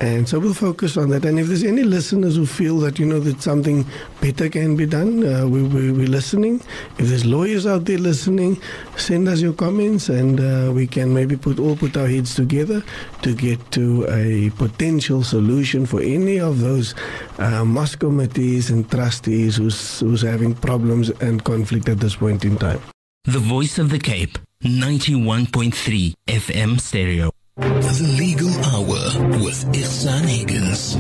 And 0.01 0.27
so 0.27 0.39
we'll 0.39 0.53
focus 0.53 0.97
on 0.97 1.10
that. 1.10 1.23
And 1.23 1.39
if 1.39 1.47
there's 1.47 1.63
any 1.63 1.84
listeners 1.84 2.36
who 2.36 2.45
feel 2.45 2.79
that, 2.79 2.99
you 2.99 3.05
know, 3.05 3.19
that 3.21 3.41
something 3.41 3.86
better 4.19 4.49
can 4.49 4.75
be 4.75 4.86
done, 4.86 5.25
uh, 5.25 5.47
we, 5.47 5.63
we, 5.63 5.91
we're 5.91 6.08
listening. 6.08 6.62
If 6.97 7.08
there's 7.08 7.25
lawyers 7.25 7.65
out 7.65 7.86
there 7.86 7.97
listening, 7.97 8.62
send 8.97 9.27
us 9.29 9.41
your 9.41 9.53
comments 9.53 10.10
and 10.10 10.39
uh, 10.39 10.71
we 10.73 10.86
can 10.86 11.13
maybe 11.13 11.38
put 11.38 11.60
all 11.60 11.77
put 11.77 11.95
our 11.95 12.08
heads 12.08 12.36
together 12.36 12.84
to 13.21 13.34
get 13.34 13.71
to 13.71 14.05
a 14.10 14.49
potential 14.51 15.23
solution 15.23 15.86
for 15.86 16.01
any 16.01 16.39
of 16.39 16.60
those 16.60 16.93
uh, 17.39 17.63
mosque 17.63 17.99
committees 17.99 18.69
and 18.69 18.89
trustees 18.91 19.55
who's, 19.55 20.01
who's 20.01 20.21
having 20.21 20.53
problems 20.53 21.10
and 21.21 21.43
conflict 21.45 21.88
at 21.88 21.99
this 21.99 22.17
point 22.17 22.43
in 22.43 22.58
time. 22.58 22.81
The 23.23 23.39
Voice 23.39 23.79
of 23.79 23.89
the 23.89 23.99
Cape, 23.99 24.38
91.3 24.63 26.13
FM 26.27 26.79
stereo. 26.79 27.31
The 27.58 28.15
Legal 28.17 28.44
Hour 28.63 29.39
with 29.43 29.65
Ighsaan 29.73 30.25
Higgins. 30.25 30.95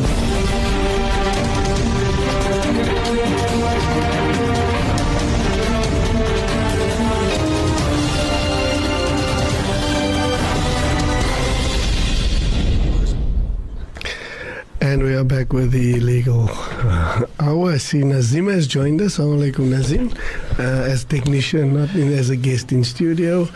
And 14.81 15.01
we 15.03 15.15
are 15.15 15.23
back 15.23 15.51
with 15.51 15.71
the 15.71 15.99
legal 15.99 16.47
uh, 16.49 17.25
hour. 17.39 17.71
I 17.71 17.77
see 17.77 18.03
Nazim 18.03 18.47
has 18.47 18.67
joined 18.67 19.01
us. 19.01 19.17
Assalamu 19.17 19.51
alaikum, 19.51 19.69
Nazim. 19.69 20.11
Uh, 20.59 20.61
as 20.61 21.03
technician, 21.03 21.73
not 21.73 21.93
in, 21.95 22.13
as 22.13 22.29
a 22.29 22.35
guest 22.35 22.71
in 22.71 22.83
studio. 22.83 23.47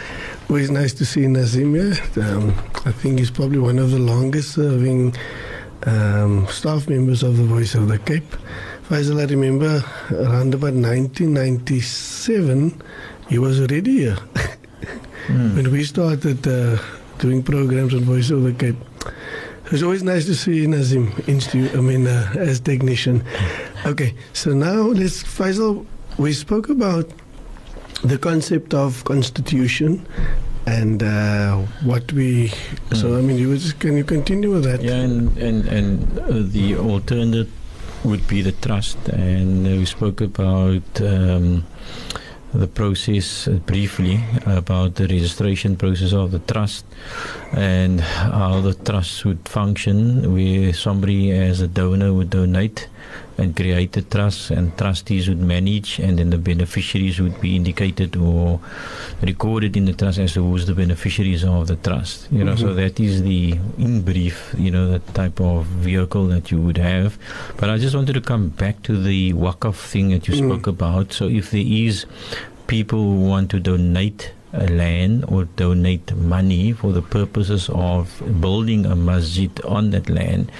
Always 0.49 0.71
nice 0.71 0.93
to 0.93 1.05
see 1.05 1.27
Nazim 1.27 1.75
here. 1.75 1.93
Um, 2.17 2.49
I 2.85 2.91
think 2.91 3.19
he's 3.19 3.29
probably 3.29 3.59
one 3.59 3.77
of 3.77 3.91
the 3.91 3.99
longest 3.99 4.53
serving 4.53 5.13
um, 5.85 6.47
staff 6.47 6.89
members 6.89 7.21
of 7.21 7.37
the 7.37 7.43
Voice 7.43 7.75
of 7.75 7.87
the 7.87 7.99
Cape. 7.99 8.35
Faizel, 8.89 9.21
I 9.21 9.25
remember 9.25 9.83
around 10.11 10.55
about 10.55 10.73
1997, 10.73 12.81
he 13.29 13.37
was 13.37 13.59
already 13.59 13.91
here. 13.91 14.17
Mm. 15.27 15.55
when 15.55 15.71
we 15.71 15.83
started 15.83 16.47
uh, 16.47 16.79
doing 17.19 17.43
programs 17.43 17.93
on 17.93 17.99
Voice 18.01 18.31
of 18.31 18.41
the 18.41 18.53
Cape. 18.53 18.77
It's 19.71 19.83
always 19.83 20.01
nice 20.01 20.25
to 20.25 20.33
see 20.33 20.65
Nazim 20.65 21.13
in 21.27 21.39
stu- 21.39 21.69
I 21.75 21.81
mean, 21.81 22.07
uh, 22.07 22.33
as 22.35 22.59
technician. 22.59 23.23
Okay, 23.85 24.15
so 24.33 24.53
now 24.53 24.81
let's, 24.81 25.21
Faizel, 25.21 25.85
we 26.17 26.33
spoke 26.33 26.69
about 26.69 27.07
the 28.03 28.17
concept 28.17 28.73
of 28.73 29.03
constitution 29.03 30.05
and 30.65 31.03
uh, 31.03 31.57
what 31.83 32.11
we. 32.13 32.51
So 32.93 33.17
I 33.17 33.21
mean, 33.21 33.37
you 33.37 33.57
can 33.79 33.97
you 33.97 34.03
continue 34.03 34.51
with 34.51 34.63
that? 34.63 34.81
Yeah, 34.81 34.95
and 34.95 35.37
and 35.37 35.65
and 35.67 36.19
uh, 36.19 36.25
the 36.29 36.77
alternative 36.77 37.51
would 38.03 38.27
be 38.27 38.41
the 38.41 38.51
trust, 38.53 38.97
and 39.09 39.65
uh, 39.65 39.71
we 39.71 39.85
spoke 39.85 40.21
about. 40.21 41.01
Um, 41.01 41.65
the 42.51 42.67
process 42.67 43.47
briefly 43.67 44.23
about 44.47 44.95
the 44.95 45.07
registration 45.07 45.77
process 45.77 46.13
of 46.13 46.31
the 46.31 46.39
trust 46.39 46.83
and 47.51 48.01
how 48.01 48.59
the 48.59 48.73
trust 48.73 49.23
would 49.23 49.47
function 49.47 50.33
where 50.33 50.73
somebody 50.73 51.31
as 51.31 51.61
a 51.61 51.67
donor 51.67 52.11
would 52.11 52.31
donate 52.31 52.87
and 53.39 53.55
create 53.55 53.95
a 53.97 54.01
trust 54.13 54.51
and 54.51 54.75
trustees 54.77 55.27
would 55.29 55.39
manage 55.51 55.91
and 56.05 56.19
then 56.19 56.29
the 56.29 56.37
beneficiaries 56.37 57.19
would 57.23 57.37
be 57.41 57.55
indicated 57.55 58.15
or 58.29 58.59
recorded 59.21 59.75
in 59.77 59.85
the 59.85 59.93
trust 59.93 60.19
as 60.19 60.33
to 60.33 60.43
who's 60.43 60.65
the 60.65 60.73
beneficiaries 60.73 61.43
of 61.43 61.67
the 61.67 61.75
trust 61.87 62.27
you 62.31 62.43
know 62.43 62.55
so 62.55 62.67
Mhm. 62.69 62.75
that 62.81 62.99
is 62.99 63.21
the 63.23 63.41
in 63.77 64.01
brief 64.09 64.53
you 64.65 64.71
know 64.71 64.85
the 64.91 64.99
type 65.21 65.39
of 65.51 65.65
vehicle 65.87 66.25
that 66.33 66.51
you 66.51 66.59
would 66.65 66.77
have 66.77 67.17
but 67.57 67.69
i 67.69 67.77
just 67.85 67.95
wanted 67.95 68.13
to 68.13 68.21
come 68.33 68.49
back 68.63 68.81
to 68.89 68.97
the 69.09 69.33
wakaf 69.45 69.75
thing 69.93 70.09
that 70.15 70.27
you 70.27 70.33
Mm. 70.35 70.45
spoke 70.49 70.67
about 70.67 71.13
so 71.13 71.27
if 71.41 71.51
there 71.51 71.69
is 71.85 72.05
people 72.67 72.99
who 72.99 73.15
want 73.33 73.49
to 73.55 73.59
donate 73.59 74.31
land 74.53 75.25
or 75.27 75.45
donate 75.45 76.15
money 76.15 76.71
for 76.71 76.91
the 76.91 77.01
purposes 77.01 77.69
of 77.73 78.21
building 78.41 78.85
a 78.85 78.95
masjid 78.95 79.51
on 79.65 79.91
that 79.91 80.09
land, 80.09 80.51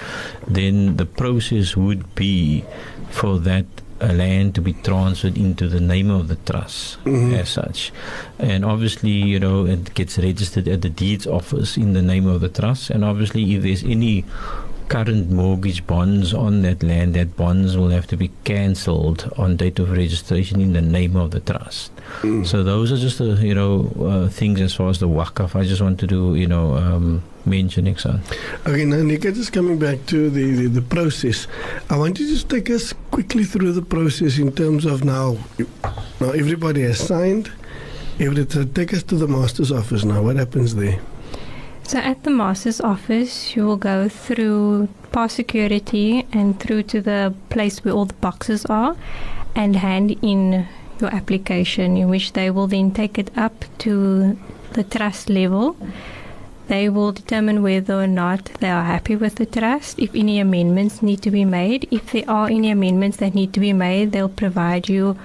then 0.46 0.96
the 0.96 1.06
process 1.06 1.76
would 1.76 2.14
be 2.14 2.64
for 3.10 3.38
that 3.38 3.66
uh, 4.00 4.06
land 4.14 4.54
to 4.54 4.62
be 4.62 4.72
transferred 4.72 5.36
into 5.36 5.68
the 5.68 5.80
name 5.80 6.08
of 6.08 6.28
the 6.28 6.36
trust 6.36 6.96
Mhm. 7.04 7.34
as 7.34 7.50
such. 7.50 7.92
And 8.38 8.64
obviously, 8.64 9.10
you 9.10 9.38
know, 9.38 9.66
it 9.66 9.92
gets 9.92 10.16
registered 10.18 10.68
at 10.68 10.80
the 10.80 10.88
deeds 10.88 11.26
office 11.26 11.76
in 11.76 11.92
the 11.92 12.00
name 12.00 12.26
of 12.26 12.40
the 12.40 12.48
trust. 12.48 12.88
And 12.88 13.04
obviously, 13.04 13.54
if 13.54 13.62
there's 13.62 13.82
any 13.84 14.24
current 14.90 15.30
mortgage 15.30 15.86
bonds 15.86 16.34
on 16.34 16.62
that 16.62 16.82
land, 16.82 17.14
that 17.14 17.36
bonds 17.36 17.76
will 17.76 17.90
have 17.90 18.08
to 18.08 18.16
be 18.16 18.28
cancelled 18.42 19.32
on 19.38 19.56
date 19.56 19.78
of 19.78 19.92
registration 19.92 20.60
in 20.60 20.72
the 20.72 20.82
name 20.82 21.14
of 21.14 21.30
the 21.30 21.38
trust. 21.38 21.94
Mm. 22.22 22.44
So 22.44 22.64
those 22.64 22.90
are 22.90 22.96
just 22.96 23.18
the 23.18 23.36
you 23.36 23.54
know 23.54 23.88
uh, 24.00 24.28
things 24.28 24.60
as 24.60 24.74
far 24.74 24.90
as 24.90 24.98
the 24.98 25.08
wakaf. 25.08 25.54
I 25.54 25.64
just 25.64 25.80
want 25.80 26.00
to 26.00 26.08
do 26.08 26.34
you 26.34 26.48
know 26.48 26.74
um, 26.74 27.22
mention 27.46 27.86
Ighsaan. 27.86 28.20
Okay, 28.66 28.84
now 28.84 29.02
Nika, 29.02 29.30
just 29.30 29.52
coming 29.52 29.78
back 29.78 30.04
to 30.06 30.28
the, 30.28 30.54
the, 30.56 30.66
the 30.66 30.82
process, 30.82 31.46
I 31.88 31.96
want 31.96 32.18
you 32.18 32.26
to 32.26 32.32
just 32.32 32.50
take 32.50 32.68
us 32.68 32.92
quickly 33.12 33.44
through 33.44 33.72
the 33.72 33.82
process 33.82 34.38
in 34.38 34.52
terms 34.52 34.84
of 34.84 35.04
now, 35.04 35.38
now 36.20 36.30
everybody 36.30 36.82
has 36.82 36.98
signed. 36.98 37.50
Everybody, 38.18 38.66
take 38.74 38.92
us 38.92 39.04
to 39.04 39.14
the 39.14 39.28
master's 39.28 39.72
office 39.72 40.04
now. 40.04 40.20
What 40.20 40.36
happens 40.36 40.74
there? 40.74 41.00
So 41.90 41.98
at 41.98 42.22
the 42.22 42.30
master's 42.30 42.80
office, 42.80 43.56
you 43.56 43.66
will 43.66 43.76
go 43.76 44.08
through 44.08 44.90
past 45.10 45.34
security 45.34 46.24
and 46.32 46.56
through 46.60 46.84
to 46.84 47.00
the 47.00 47.34
place 47.48 47.84
where 47.84 47.92
all 47.92 48.04
the 48.04 48.14
boxes 48.14 48.64
are 48.66 48.94
and 49.56 49.74
hand 49.74 50.16
in 50.22 50.68
your 51.00 51.12
application, 51.12 51.96
in 51.96 52.08
which 52.08 52.34
they 52.34 52.48
will 52.48 52.68
then 52.68 52.92
take 52.92 53.18
it 53.18 53.36
up 53.36 53.64
to 53.78 54.38
the 54.74 54.84
trust 54.84 55.28
level. 55.28 55.76
They 56.68 56.88
will 56.88 57.10
determine 57.10 57.60
whether 57.60 57.94
or 57.94 58.06
not 58.06 58.44
they 58.60 58.70
are 58.70 58.84
happy 58.84 59.16
with 59.16 59.34
the 59.34 59.46
trust, 59.46 59.98
if 59.98 60.14
any 60.14 60.38
amendments 60.38 61.02
need 61.02 61.22
to 61.22 61.32
be 61.32 61.44
made. 61.44 61.88
If 61.90 62.12
there 62.12 62.30
are 62.30 62.46
any 62.46 62.70
amendments 62.70 63.16
that 63.16 63.34
need 63.34 63.52
to 63.54 63.58
be 63.58 63.72
made, 63.72 64.12
they'll 64.12 64.28
provide 64.28 64.88
you 64.88 65.18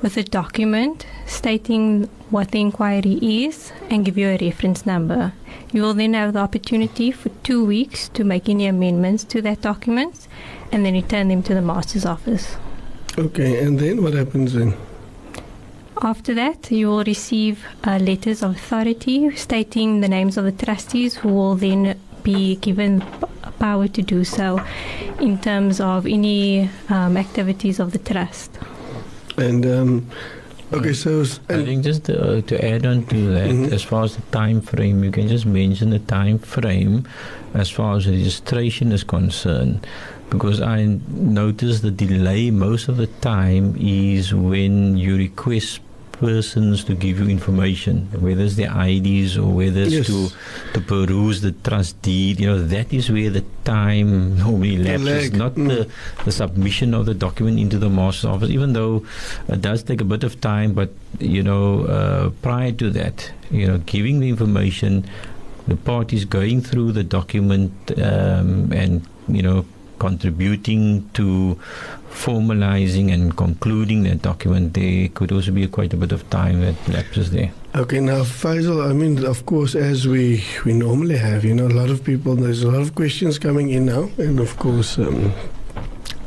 with 0.00 0.16
a 0.16 0.22
document 0.22 1.06
stating 1.26 2.08
what 2.30 2.52
the 2.52 2.60
inquiry 2.60 3.18
is 3.20 3.72
and 3.90 4.04
give 4.04 4.16
you 4.16 4.28
a 4.28 4.38
reference 4.38 4.86
number. 4.86 5.32
You 5.74 5.82
will 5.82 5.94
then 5.94 6.14
have 6.14 6.34
the 6.34 6.38
opportunity 6.38 7.10
for 7.10 7.30
two 7.42 7.64
weeks 7.64 8.08
to 8.10 8.22
make 8.22 8.48
any 8.48 8.68
amendments 8.68 9.24
to 9.24 9.42
that 9.42 9.60
document 9.62 10.28
and 10.70 10.86
then 10.86 10.94
return 10.94 11.26
them 11.26 11.42
to 11.42 11.52
the 11.52 11.62
master's 11.62 12.06
office. 12.06 12.56
Okay, 13.18 13.58
and 13.64 13.80
then 13.80 14.00
what 14.00 14.12
happens 14.14 14.52
then? 14.52 14.74
After 16.00 16.32
that, 16.34 16.70
you 16.70 16.86
will 16.86 17.02
receive 17.02 17.64
uh, 17.82 17.98
letters 17.98 18.40
of 18.44 18.52
authority 18.52 19.34
stating 19.34 20.00
the 20.00 20.06
names 20.06 20.36
of 20.36 20.44
the 20.44 20.52
trustees 20.52 21.16
who 21.16 21.30
will 21.30 21.56
then 21.56 21.98
be 22.22 22.54
given 22.54 23.00
p- 23.00 23.06
power 23.58 23.88
to 23.88 24.00
do 24.00 24.22
so 24.22 24.60
in 25.18 25.40
terms 25.40 25.80
of 25.80 26.06
any 26.06 26.70
um, 26.88 27.16
activities 27.16 27.80
of 27.80 27.90
the 27.90 27.98
trust. 27.98 28.52
And 29.36 29.66
um, 29.66 30.06
okay, 30.72 30.92
so 30.92 31.22
I 31.48 31.62
think 31.64 31.84
just 31.84 32.08
uh, 32.10 32.40
to 32.42 32.64
add 32.64 32.86
on 32.86 33.04
to 33.06 33.18
that, 33.34 33.50
Mhm. 33.50 33.72
as 33.72 33.82
far 33.82 34.04
as 34.04 34.16
the 34.16 34.22
time 34.32 34.60
frame, 34.60 35.04
you 35.04 35.10
can 35.10 35.28
just 35.28 35.46
mention 35.46 35.90
the 35.90 35.98
time 36.00 36.38
frame 36.38 37.04
as 37.54 37.70
far 37.70 37.96
as 37.96 38.06
registration 38.08 38.92
is 38.92 39.04
concerned. 39.04 39.86
Because 40.30 40.60
I 40.60 40.98
notice 41.08 41.80
the 41.80 41.90
delay 41.92 42.50
most 42.50 42.88
of 42.88 42.96
the 42.96 43.06
time 43.20 43.76
is 43.78 44.32
when 44.34 44.96
you 44.96 45.16
request 45.16 45.80
persons 46.18 46.84
to 46.84 46.94
give 46.94 47.20
you 47.20 47.28
information, 47.28 48.08
whether 48.18 48.42
it's 48.42 48.56
their 48.56 48.70
IDs 48.70 49.36
or 49.36 49.48
whether 49.52 49.82
it's 49.82 49.92
Yes. 49.92 50.06
to 50.06 50.30
to 50.74 50.80
peruse 50.80 51.40
the 51.40 51.52
trust 51.52 52.00
deed, 52.02 52.40
you 52.40 52.46
know, 52.46 52.58
that 52.58 52.92
is 52.92 53.10
where 53.10 53.30
the 53.30 53.44
time 53.64 54.36
normally 54.38 54.76
lapses, 54.78 55.32
not 55.32 55.54
mm. 55.54 55.68
the, 55.68 55.88
the 56.24 56.32
submission 56.32 56.94
of 56.94 57.06
the 57.06 57.14
document 57.14 57.58
into 57.58 57.78
the 57.78 57.90
master's 57.90 58.24
office, 58.26 58.50
even 58.50 58.72
though 58.72 59.04
it 59.48 59.60
does 59.60 59.82
take 59.82 60.00
a 60.00 60.04
bit 60.04 60.24
of 60.24 60.40
time, 60.40 60.72
but, 60.72 60.90
you 61.20 61.42
know, 61.42 61.84
uh, 61.86 62.30
prior 62.42 62.72
to 62.72 62.90
that, 62.90 63.30
you 63.50 63.66
know, 63.66 63.78
giving 63.78 64.20
the 64.20 64.28
information, 64.28 65.04
the 65.66 65.76
parties 65.76 66.24
going 66.24 66.60
through 66.60 66.92
the 66.92 67.04
document 67.04 67.72
um, 67.98 68.72
and, 68.72 69.06
you 69.28 69.42
know, 69.42 69.64
contributing 69.98 71.08
to 71.14 71.58
formalizing 72.14 73.12
and 73.12 73.36
concluding 73.36 74.04
that 74.04 74.22
document, 74.22 74.74
there 74.74 75.08
could 75.08 75.32
also 75.32 75.50
be 75.50 75.66
quite 75.66 75.92
a 75.92 75.96
bit 75.96 76.12
of 76.12 76.28
time 76.30 76.60
that 76.60 76.76
lapses 76.88 77.30
there. 77.30 77.52
Okay, 77.74 78.00
now 78.00 78.22
Faizel, 78.22 78.88
I 78.88 78.92
mean, 78.92 79.24
of 79.26 79.44
course, 79.46 79.74
as 79.74 80.06
we 80.06 80.44
we 80.64 80.72
normally 80.72 81.16
have, 81.16 81.44
you 81.44 81.54
know, 81.54 81.66
a 81.66 81.76
lot 81.80 81.90
of 81.90 82.04
people. 82.04 82.36
There's 82.36 82.62
a 82.62 82.70
lot 82.70 82.80
of 82.80 82.94
questions 82.94 83.38
coming 83.38 83.70
in 83.70 83.86
now, 83.86 84.08
and 84.16 84.38
of 84.38 84.56
course, 84.58 84.96
um, 84.96 85.32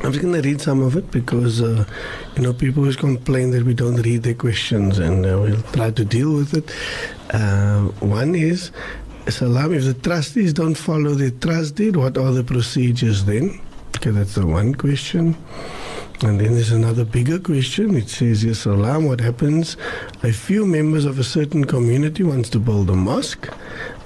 I'm 0.02 0.12
just 0.12 0.20
going 0.22 0.34
to 0.40 0.46
read 0.46 0.60
some 0.60 0.82
of 0.82 0.94
it 0.94 1.10
because 1.10 1.62
uh, 1.62 1.84
you 2.36 2.42
know 2.42 2.52
people 2.52 2.82
always 2.82 2.96
complain 2.96 3.50
that 3.52 3.64
we 3.64 3.72
don't 3.72 3.96
read 4.02 4.22
their 4.24 4.34
questions, 4.34 4.98
and 4.98 5.24
uh, 5.24 5.40
we'll 5.40 5.62
try 5.72 5.90
to 5.90 6.04
deal 6.04 6.34
with 6.34 6.52
it. 6.54 6.70
Uh, 7.34 7.88
one 8.04 8.34
is, 8.34 8.70
Salam, 9.28 9.72
if 9.72 9.84
the 9.84 9.94
trustees 9.94 10.52
don't 10.52 10.76
follow 10.76 11.14
the 11.14 11.30
trust 11.30 11.76
deed, 11.76 11.96
what 11.96 12.18
are 12.18 12.32
the 12.32 12.44
procedures 12.44 13.24
then? 13.24 13.58
Okay, 13.96 14.10
that's 14.10 14.34
the 14.34 14.46
one 14.46 14.74
question. 14.74 15.34
And 16.20 16.40
then 16.40 16.54
there's 16.54 16.72
another 16.72 17.04
bigger 17.04 17.38
question. 17.38 17.94
It 17.94 18.08
says, 18.08 18.44
yes, 18.44 18.60
Salam, 18.60 19.06
what 19.06 19.20
happens? 19.20 19.76
A 20.24 20.32
few 20.32 20.66
members 20.66 21.04
of 21.04 21.20
a 21.20 21.24
certain 21.24 21.64
community 21.64 22.24
wants 22.24 22.50
to 22.50 22.58
build 22.58 22.90
a 22.90 22.96
mosque. 22.96 23.48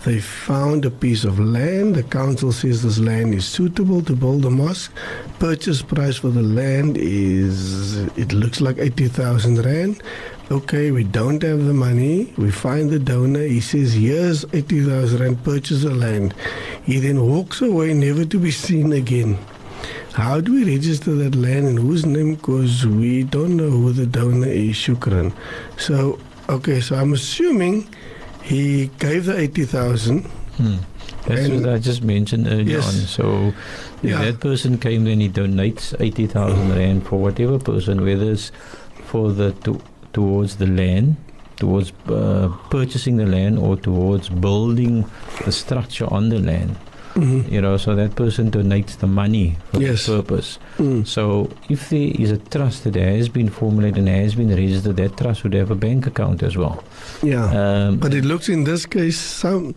They 0.05 0.21
found 0.21 0.85
a 0.85 0.91
piece 0.91 1.25
of 1.25 1.39
land. 1.39 1.95
The 1.95 2.03
council 2.03 2.53
says 2.53 2.83
this 2.83 2.99
land 2.99 3.35
is 3.35 3.47
suitable 3.47 4.03
to 4.03 4.15
build 4.15 4.45
a 4.45 4.51
mosque. 4.51 4.93
Purchase 5.39 5.81
price 5.81 6.19
for 6.19 6.29
the 6.29 6.43
land 6.43 6.99
is, 6.99 7.97
it 8.19 8.33
looks 8.33 8.61
like 8.61 8.77
80,000 8.77 9.65
rand. 9.65 10.03
Okay, 10.51 10.91
we 10.91 11.05
don't 11.05 11.43
have 11.43 11.65
the 11.65 11.73
money. 11.73 12.35
We 12.37 12.51
find 12.51 12.91
the 12.91 12.99
donor. 12.99 13.45
He 13.45 13.61
says, 13.61 13.95
here's 13.95 14.45
80,000 14.53 15.19
rand, 15.19 15.45
purchase 15.45 15.83
the 15.83 15.95
land. 15.95 16.35
He 16.85 16.99
then 16.99 17.27
walks 17.27 17.63
away, 17.63 17.95
never 17.95 18.27
to 18.27 18.39
be 18.39 18.51
seen 18.51 18.93
again. 18.93 19.39
How 20.15 20.41
do 20.41 20.53
we 20.53 20.65
register 20.65 21.15
that 21.15 21.35
land 21.35 21.67
in 21.67 21.77
whose 21.79 22.05
name? 22.05 22.35
Because 22.35 22.87
we 22.87 23.23
don't 23.25 23.57
know 23.57 23.71
who 23.71 23.93
the 23.93 24.05
donor 24.07 24.47
is, 24.47 24.77
Shukran. 24.77 25.33
So, 25.79 26.19
okay, 26.51 26.81
so 26.81 26.97
I'm 26.97 27.15
assuming 27.15 27.89
he 28.43 28.91
gave 28.99 29.25
the 29.27 29.39
80,000. 29.39 30.25
Hmm. 30.59 30.77
That's 31.27 31.41
And- 31.49 31.65
what 31.65 31.73
I 31.75 31.79
just 31.79 32.03
mentioned 32.03 32.47
earlier 32.47 32.79
Yes. 32.79 32.89
on. 32.89 32.95
So 33.07 33.55
if 34.03 34.11
Yeah. 34.11 34.25
that 34.25 34.41
person 34.41 34.77
came 34.77 35.05
then 35.05 35.21
he 35.21 35.29
donates 35.31 35.95
80,000 35.99 36.71
rand 36.77 37.07
for 37.07 37.19
whatever 37.19 37.59
person, 37.59 38.03
whether 38.05 38.31
it's 38.33 38.51
for 39.07 39.33
the 39.33 39.53
to, 39.65 39.81
towards 40.13 40.57
the 40.57 40.67
land, 40.67 41.17
towards 41.57 41.93
uh, 42.09 42.49
purchasing 42.71 43.17
the 43.17 43.27
land 43.27 43.59
or 43.59 43.77
towards 43.77 44.29
building 44.29 45.05
the 45.45 45.53
structure 45.53 46.07
on 46.13 46.29
the 46.29 46.39
land. 46.41 46.77
Mhm. 47.15 47.51
You 47.53 47.61
know, 47.61 47.77
so 47.77 47.95
that 47.95 48.15
person 48.17 48.51
donates 48.51 48.97
the 48.99 49.07
money 49.07 49.57
for 49.71 49.81
Yes. 49.81 50.07
the 50.07 50.23
purpose. 50.23 50.59
Mm. 50.79 51.07
So 51.07 51.51
if 51.69 51.91
there 51.91 52.11
is 52.19 52.31
a 52.31 52.39
trust 52.39 52.85
that 52.85 52.95
has 52.97 53.29
been 53.29 53.49
formulated 53.51 53.99
and 53.99 54.09
has 54.09 54.35
been 54.35 54.49
registered, 54.49 54.97
that 54.97 55.17
trust 55.19 55.45
would 55.45 55.53
have 55.55 55.71
a 55.71 55.75
bank 55.75 56.07
account 56.07 56.43
as 56.43 56.57
well. 56.57 56.83
Yeah. 57.23 57.45
Um, 57.53 57.99
But 57.99 58.15
it 58.15 58.25
looks 58.25 58.49
in 58.49 58.65
this 58.65 58.87
case, 58.87 59.19
some 59.19 59.75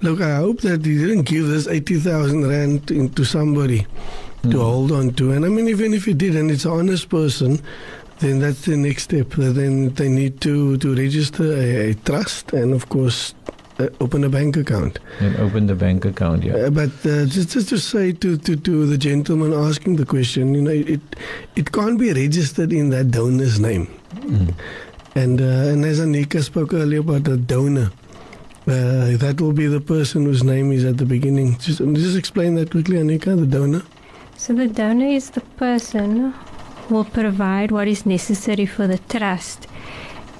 look. 0.00 0.20
I 0.20 0.36
hope 0.36 0.60
that 0.62 0.84
he 0.86 0.96
didn't 0.96 1.26
give 1.28 1.46
this 1.48 1.66
eighty 1.68 1.98
thousand 2.00 2.48
rand 2.48 2.90
into 2.90 3.24
somebody 3.24 3.86
to 4.42 4.56
mm. 4.56 4.62
hold 4.62 4.90
on 4.92 5.10
to. 5.20 5.32
And 5.32 5.44
I 5.44 5.48
mean, 5.48 5.68
even 5.68 5.92
if 5.92 6.06
he 6.06 6.14
did, 6.14 6.34
and 6.34 6.50
it's 6.50 6.64
an 6.64 6.72
honest 6.72 7.08
person, 7.10 7.60
then 8.20 8.40
that's 8.40 8.62
the 8.64 8.76
next 8.76 9.02
step. 9.04 9.30
That 9.36 9.54
Then 9.54 9.92
they 9.94 10.08
need 10.08 10.40
to 10.42 10.76
to 10.78 10.94
register 10.94 11.44
a, 11.44 11.90
a 11.90 11.94
trust, 11.94 12.52
and 12.54 12.72
of 12.72 12.88
course, 12.88 13.34
open 14.00 14.24
a 14.24 14.28
bank 14.28 14.56
account. 14.56 14.98
and 15.20 15.36
open 15.36 15.66
the 15.66 15.74
bank 15.74 16.04
account, 16.04 16.44
yeah. 16.44 16.54
Uh, 16.54 16.70
but 16.70 16.90
uh, 17.04 17.24
just 17.26 17.50
just 17.50 17.68
to 17.68 17.78
say 17.78 18.12
to, 18.12 18.36
to 18.36 18.56
to 18.56 18.86
the 18.86 18.98
gentleman 18.98 19.52
asking 19.52 19.96
the 19.96 20.06
question, 20.06 20.54
you 20.54 20.62
know, 20.62 20.70
it 20.70 21.00
it 21.56 21.72
can't 21.72 21.98
be 21.98 22.12
registered 22.12 22.72
in 22.72 22.90
that 22.90 23.10
donor's 23.10 23.58
name. 23.58 23.86
Mm. 24.14 24.54
And 25.14 25.40
uh, 25.40 25.72
and 25.72 25.84
as 25.84 26.00
Aneeqah 26.00 26.42
spoke 26.42 26.74
earlier 26.74 27.00
about 27.00 27.24
the 27.24 27.36
donor, 27.36 27.90
uh, 28.66 29.16
that 29.16 29.40
will 29.40 29.52
be 29.52 29.66
the 29.66 29.80
person 29.80 30.24
whose 30.24 30.44
name 30.44 30.72
is 30.72 30.84
at 30.84 30.98
the 30.98 31.06
beginning. 31.06 31.58
Just 31.58 31.78
just 31.78 32.16
explain 32.16 32.54
that 32.56 32.70
quickly, 32.70 32.96
Aneeqah. 32.96 33.38
The 33.40 33.46
donor. 33.46 33.82
So 34.36 34.54
the 34.54 34.68
donor 34.68 35.06
is 35.06 35.30
the 35.30 35.42
person 35.58 36.32
who 36.88 36.94
will 36.94 37.04
provide 37.04 37.70
what 37.70 37.88
is 37.88 38.06
necessary 38.06 38.66
for 38.66 38.86
the 38.86 38.98
trust. 38.98 39.66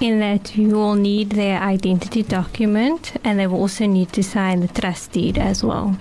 In 0.00 0.20
that 0.20 0.56
you 0.56 0.70
will 0.70 0.94
need 0.94 1.30
their 1.30 1.60
identity 1.60 2.22
document 2.22 3.12
and 3.22 3.38
they 3.38 3.46
will 3.46 3.58
also 3.60 3.86
need 3.86 4.12
to 4.14 4.22
sign 4.22 4.60
the 4.60 4.68
trust 4.68 5.12
deed 5.12 5.36
as 5.36 5.62
well 5.62 5.96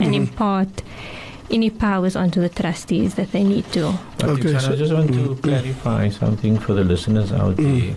and 0.00 0.10
Mhm. 0.10 0.14
impart 0.14 0.82
any 1.50 1.70
powers 1.70 2.16
onto 2.16 2.40
the 2.40 2.48
trustees 2.48 3.14
that 3.14 3.30
they 3.32 3.44
need 3.44 3.64
to. 3.72 3.94
But 4.18 4.30
Okay, 4.30 4.48
Ighsaan, 4.54 4.60
so- 4.60 4.72
I 4.72 4.76
just 4.76 4.92
want 4.92 5.12
to 5.12 5.20
Mm. 5.34 5.40
clarify 5.42 6.08
something 6.10 6.58
for 6.58 6.74
the 6.74 6.82
listeners 6.84 7.30
out 7.32 7.56
Mm. 7.56 7.80
there. 7.80 7.94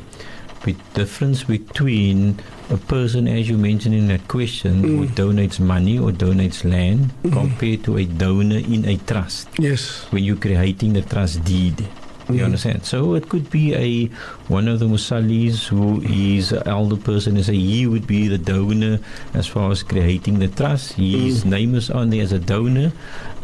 The 0.63 0.75
difference 0.93 1.43
between 1.43 2.38
a 2.69 2.77
person, 2.77 3.27
as 3.27 3.49
you 3.49 3.58
mentioned 3.58 3.95
in 3.95 4.08
that 4.10 4.27
question, 4.27 4.84
who 4.84 5.08
Mm. 5.08 5.15
donates 5.15 5.60
money 5.60 5.97
or 5.97 6.12
donates 6.12 6.63
land, 6.63 7.10
Mhm. 7.23 7.34
compared 7.34 7.84
to 7.86 7.97
a 7.97 8.06
donor 8.06 8.60
in 8.60 8.86
a 8.86 8.95
trust, 8.97 9.47
Yes. 9.58 10.06
when 10.12 10.23
you're 10.23 10.38
creating 10.38 10.93
the 10.93 11.01
trust 11.01 11.43
deed. 11.43 11.84
You 12.29 12.36
Mhm. 12.41 12.45
understand? 12.45 12.86
So 12.86 13.15
it 13.15 13.27
could 13.29 13.49
be 13.49 13.73
a 13.75 14.10
one 14.47 14.67
of 14.67 14.79
the 14.79 14.86
musallis 14.88 15.67
who 15.67 16.01
is 16.03 16.51
an 16.51 16.63
elder 16.65 16.95
person 16.95 17.36
and 17.36 17.45
say 17.45 17.55
he 17.57 17.88
would 17.88 18.05
be 18.07 18.27
the 18.27 18.38
donor 18.38 18.99
as 19.34 19.47
far 19.47 19.71
as 19.71 19.84
creating 19.84 20.39
the 20.39 20.47
trust. 20.47 20.93
His 20.93 21.43
Mm. 21.43 21.49
name 21.49 21.75
is 21.75 21.89
on 21.89 22.10
there 22.12 22.21
as 22.23 22.31
a 22.31 22.39
donor, 22.39 22.91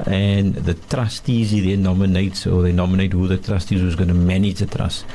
and 0.06 0.56
the 0.56 0.74
trustees 0.76 1.52
he 1.52 1.62
then 1.62 1.84
nominates 1.84 2.46
or 2.46 2.62
they 2.62 2.72
nominate 2.72 3.14
who 3.14 3.28
the 3.28 3.38
trustees 3.38 3.82
who's 3.82 3.96
going 3.96 4.10
to 4.10 4.14
manage 4.14 4.60
the 4.60 4.68
trust. 4.68 5.06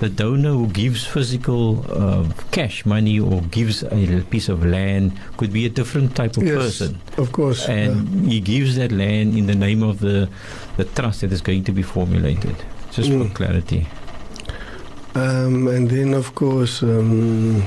The 0.00 0.08
donor 0.08 0.50
who 0.52 0.68
gives 0.68 1.02
physical 1.04 1.84
uh, 1.90 2.22
cash 2.52 2.86
money 2.86 3.18
or 3.18 3.42
gives 3.50 3.82
a 3.82 4.22
piece 4.30 4.48
of 4.48 4.64
land 4.64 5.10
could 5.36 5.52
be 5.52 5.66
a 5.66 5.68
different 5.68 6.14
type 6.14 6.36
of 6.36 6.44
Yes. 6.46 6.54
person 6.78 6.98
Of 7.18 7.32
course. 7.32 7.66
and 7.68 8.30
he 8.30 8.38
gives 8.38 8.76
that 8.76 8.92
land 8.92 9.36
in 9.36 9.46
the 9.48 9.56
name 9.56 9.82
of 9.82 9.98
the 9.98 10.28
the 10.76 10.84
trust 10.84 11.22
that 11.22 11.32
is 11.32 11.40
going 11.42 11.64
to 11.64 11.72
be 11.72 11.82
formulated. 11.82 12.54
Just 12.92 13.08
for 13.10 13.16
Mm. 13.24 13.34
clarity. 13.34 13.86
um, 15.14 15.66
and 15.68 15.90
then 15.90 16.14
of 16.14 16.34
course 16.34 16.82
um, 16.82 17.62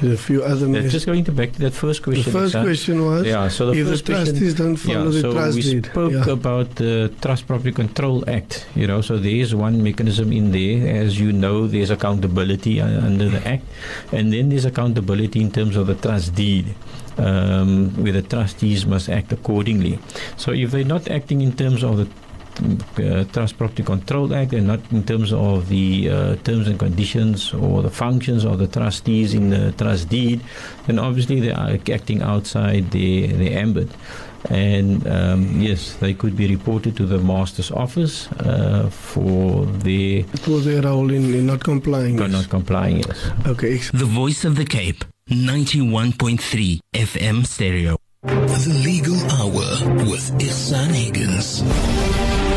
there's 0.00 0.14
a 0.14 0.22
few 0.22 0.42
other. 0.42 0.66
Yeah, 0.68 0.88
just 0.88 1.04
going 1.06 1.24
to 1.24 1.32
back 1.32 1.52
to 1.52 1.58
that 1.60 1.74
first 1.74 2.02
question. 2.02 2.24
the 2.32 2.38
first 2.38 2.54
question 2.54 3.04
was 3.04 3.26
Yeah, 3.26 3.48
so 3.48 3.66
the 3.66 3.72
if 3.72 3.84
the 3.86 3.90
first 3.92 4.04
question. 4.06 4.24
trustees 4.26 4.54
don't 4.54 4.76
follow 4.76 5.04
Yeah, 5.06 5.10
the 5.10 5.20
so 5.20 5.32
trust 5.32 5.56
we 5.56 5.62
deed. 5.62 5.86
spoke 5.86 6.12
yeah. 6.12 6.30
about 6.38 6.74
the 6.76 7.12
Trust 7.20 7.46
Property 7.46 7.72
Control 7.72 8.24
Act. 8.28 8.66
You 8.74 8.86
know, 8.86 9.00
so 9.02 9.18
there 9.18 9.34
is 9.44 9.54
one 9.54 9.82
mechanism 9.82 10.32
in 10.32 10.52
there. 10.52 10.78
As 11.04 11.18
you 11.20 11.32
know, 11.32 11.66
there's 11.66 11.90
accountability 11.90 12.80
uh, 12.80 12.86
under 13.04 13.28
the 13.28 13.46
Act, 13.46 13.64
and 14.12 14.32
then 14.32 14.48
there's 14.48 14.64
accountability 14.64 15.40
in 15.42 15.50
terms 15.50 15.76
of 15.76 15.86
the 15.86 15.94
trust 15.96 16.34
deed. 16.34 16.66
Um, 17.18 17.90
where 18.02 18.12
the 18.14 18.22
trustees 18.22 18.86
must 18.86 19.10
act 19.10 19.30
accordingly. 19.32 19.98
So 20.38 20.52
if 20.52 20.70
they're 20.70 20.84
not 20.96 21.10
acting 21.10 21.42
in 21.42 21.52
terms 21.52 21.82
of 21.84 21.98
the 21.98 22.08
uh, 22.98 23.24
Trust 23.32 23.58
Property 23.58 23.82
Control 23.82 24.34
Act 24.34 24.52
and 24.52 24.66
not 24.66 24.80
in 24.90 25.04
terms 25.04 25.32
of 25.32 25.68
the 25.68 26.08
uh, 26.10 26.36
terms 26.36 26.68
and 26.68 26.78
conditions 26.78 27.52
or 27.54 27.82
the 27.82 27.90
functions 27.90 28.44
of 28.44 28.58
the 28.58 28.66
trustees 28.66 29.34
in 29.34 29.50
the 29.50 29.72
trust 29.72 30.08
deed, 30.08 30.40
then 30.86 30.98
obviously 30.98 31.40
they 31.40 31.52
are 31.52 31.78
acting 31.92 32.22
outside 32.22 32.90
the, 32.90 33.26
their 33.26 33.58
ambit. 33.58 33.90
And 34.48 35.06
um, 35.06 35.60
yes, 35.60 35.94
they 35.96 36.14
could 36.14 36.34
be 36.36 36.48
reported 36.48 36.96
to 36.96 37.04
the 37.06 37.18
master's 37.18 37.70
office 37.70 38.30
uh, 38.32 38.88
for 38.90 39.66
their 39.66 40.22
for 40.24 40.60
their 40.60 40.80
role 40.82 41.10
in, 41.10 41.34
in 41.34 41.46
not 41.46 41.62
complying. 41.62 42.16
for 42.16 42.28
not 42.28 42.48
complying. 42.48 42.98
Yes. 42.98 43.30
Okay. 43.46 43.76
The 43.92 44.06
voice 44.06 44.46
of 44.46 44.56
the 44.56 44.64
Cape, 44.64 45.04
91.3 45.28 46.80
FM 46.94 47.46
stereo. 47.46 47.98
The 48.22 48.80
Legal 48.84 49.16
Hour 49.32 50.04
with 50.04 50.32
Ighsaan 50.38 50.92
Higgins. 50.92 52.49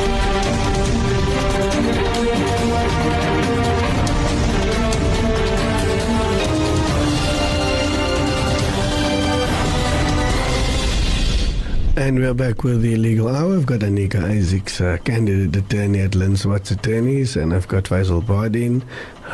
And 11.96 12.18
we're 12.18 12.34
back 12.34 12.64
with 12.64 12.82
the 12.82 12.96
legal 12.96 13.28
hour. 13.30 13.56
I've 13.56 13.68
got 13.68 13.82
Aneeqah 13.82 14.24
Isaacs, 14.24 14.82
uh, 14.82 14.98
candidate 15.04 15.56
attorney 15.56 16.00
at 16.00 16.16
Lynn 16.16 16.36
Watts 16.44 16.72
Attorneys, 16.72 17.36
and 17.36 17.54
I've 17.54 17.68
got 17.68 17.84
Faizel 17.84 18.24
Baardien, 18.24 18.82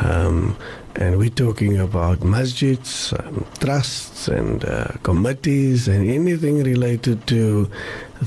um, 0.04 0.54
And 0.94 1.16
we're 1.16 1.30
talking 1.30 1.78
about 1.78 2.20
masjids, 2.20 3.14
um, 3.18 3.46
trusts, 3.60 4.28
and 4.28 4.62
uh, 4.66 4.88
committees, 5.02 5.88
and 5.88 6.06
anything 6.10 6.62
related 6.62 7.26
to 7.28 7.70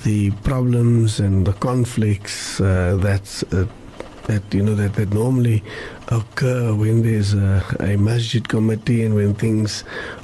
the 0.04 0.32
problems 0.42 1.20
and 1.20 1.46
the 1.46 1.54
conflicts 1.54 2.60
uh, 2.60 2.98
that's 3.00 3.44
uh, 3.54 3.68
that 4.26 4.54
you 4.54 4.64
know 4.64 4.76
that, 4.76 4.94
that 4.96 5.14
normally 5.14 5.64
occur 6.10 6.74
when 6.74 7.04
there's 7.04 7.34
a, 7.34 7.64
a 7.80 7.98
masjid 7.98 8.48
committee 8.48 9.04
and 9.04 9.16
when 9.16 9.34
things 9.34 9.84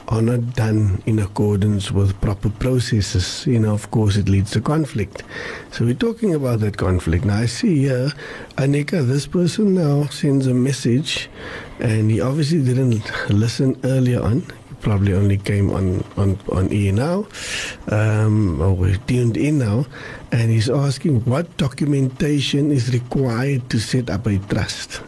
are 0.10 0.22
not 0.22 0.56
done 0.56 1.02
in 1.06 1.20
accordance 1.20 1.92
with 1.92 2.20
proper 2.22 2.50
processes, 2.50 3.46
you 3.46 3.60
know, 3.60 3.74
of 3.74 3.92
course, 3.92 4.18
it 4.18 4.28
leads 4.28 4.52
to 4.52 4.62
conflict. 4.62 5.24
So 5.72 5.86
we're 5.86 5.94
talking 5.94 6.34
about 6.34 6.60
that 6.62 6.78
conflict. 6.78 7.26
Now, 7.26 7.38
I 7.38 7.46
see 7.46 7.84
here, 7.84 8.12
Aneeqah, 8.58 9.08
this 9.08 9.28
person 9.28 9.76
now 9.76 10.06
sends 10.06 10.48
a 10.48 10.54
message, 10.54 11.30
and 11.80 12.10
he 12.10 12.22
obviously 12.22 12.64
didn't 12.64 13.12
listen 13.30 13.80
earlier 13.84 14.22
on. 14.22 14.44
Probably 14.82 15.14
only 15.14 15.38
came 15.38 15.72
on, 15.72 16.04
on, 16.16 16.40
on 16.52 16.72
ear 16.72 16.94
now, 16.94 17.28
um, 17.90 18.62
or 18.62 18.74
we're 18.74 18.98
tuned 19.08 19.36
in 19.36 19.60
now, 19.60 19.86
and 20.32 20.50
he's 20.50 20.70
asking 20.70 21.26
what 21.26 21.58
documentation 21.58 22.72
is 22.72 22.94
required 22.94 23.70
to 23.70 23.80
set 23.80 24.10
up 24.10 24.26
a 24.26 24.38
trust. 24.38 25.02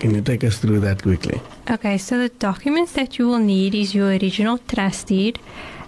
Can 0.00 0.14
you 0.14 0.20
take 0.20 0.44
us 0.44 0.58
through 0.58 0.80
that 0.80 1.02
quickly? 1.02 1.40
Okay, 1.70 1.98
so 1.98 2.18
the 2.18 2.28
documents 2.28 2.92
that 2.92 3.18
you 3.18 3.28
will 3.28 3.38
need 3.38 3.74
is 3.74 3.94
your 3.94 4.08
original 4.08 4.58
trust 4.58 5.08
deed, 5.08 5.38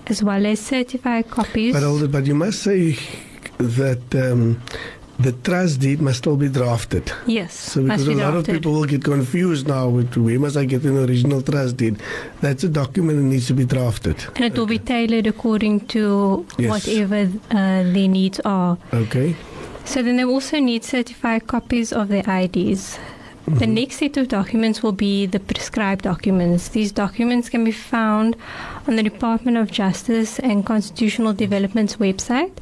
as 0.06 0.22
well 0.22 0.44
as 0.46 0.58
certified 0.58 1.30
copies. 1.30 1.74
But, 1.74 2.08
but 2.08 2.26
you 2.26 2.34
must 2.34 2.62
say 2.62 2.98
that 3.58 4.14
um, 4.14 4.60
the 5.22 5.32
trust 5.32 5.80
deed 5.80 6.00
must 6.00 6.18
still 6.18 6.36
be 6.36 6.48
drafted. 6.48 7.12
yes, 7.26 7.52
So 7.54 7.82
because 7.82 8.06
a 8.06 8.10
be 8.10 8.14
lot 8.16 8.34
of 8.34 8.46
people 8.46 8.72
will 8.72 8.84
get 8.84 9.04
confused 9.04 9.66
now 9.68 9.88
with 9.88 10.16
where 10.16 10.38
must 10.38 10.56
I 10.56 10.64
get 10.64 10.84
an 10.84 10.96
original 10.96 11.42
trust 11.42 11.76
deed? 11.76 11.96
That's 12.40 12.64
a 12.64 12.68
document 12.68 13.18
that 13.18 13.24
needs 13.24 13.46
to 13.48 13.54
be 13.54 13.64
drafted. 13.64 14.16
and 14.36 14.44
it 14.44 14.58
will 14.58 14.66
be 14.66 14.78
tailored 14.78 15.26
according 15.26 15.80
to 15.88 16.46
Yes. 16.58 16.70
whatever 16.70 17.28
uh, 17.50 17.82
their 17.94 18.08
needs 18.08 18.40
are. 18.44 18.78
Okay. 18.92 19.36
So 19.84 20.02
then 20.02 20.16
they 20.16 20.24
also 20.24 20.58
need 20.60 20.84
certified 20.84 21.46
copies 21.46 21.92
of 21.92 22.08
their 22.08 22.24
IDs. 22.28 22.98
The 23.46 23.66
next 23.66 23.96
set 23.96 24.16
of 24.16 24.28
documents 24.28 24.82
will 24.82 24.92
be 24.92 25.26
the 25.26 25.40
prescribed 25.40 26.02
documents. 26.04 26.68
These 26.68 26.92
documents 26.92 27.48
can 27.48 27.64
be 27.64 27.72
found 27.72 28.36
on 28.86 28.96
the 28.96 29.02
Department 29.02 29.56
of 29.56 29.70
Justice 29.70 30.38
and 30.38 30.64
Constitutional 30.64 31.32
Development's 31.32 31.96
website, 31.96 32.52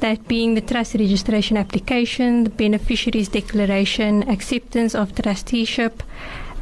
that 0.00 0.28
being 0.28 0.54
the 0.54 0.60
trust 0.60 0.94
registration 0.94 1.56
application, 1.56 2.44
the 2.44 2.50
beneficiary's 2.50 3.28
declaration, 3.28 4.22
acceptance 4.28 4.94
of 4.94 5.14
trusteeship, 5.14 6.02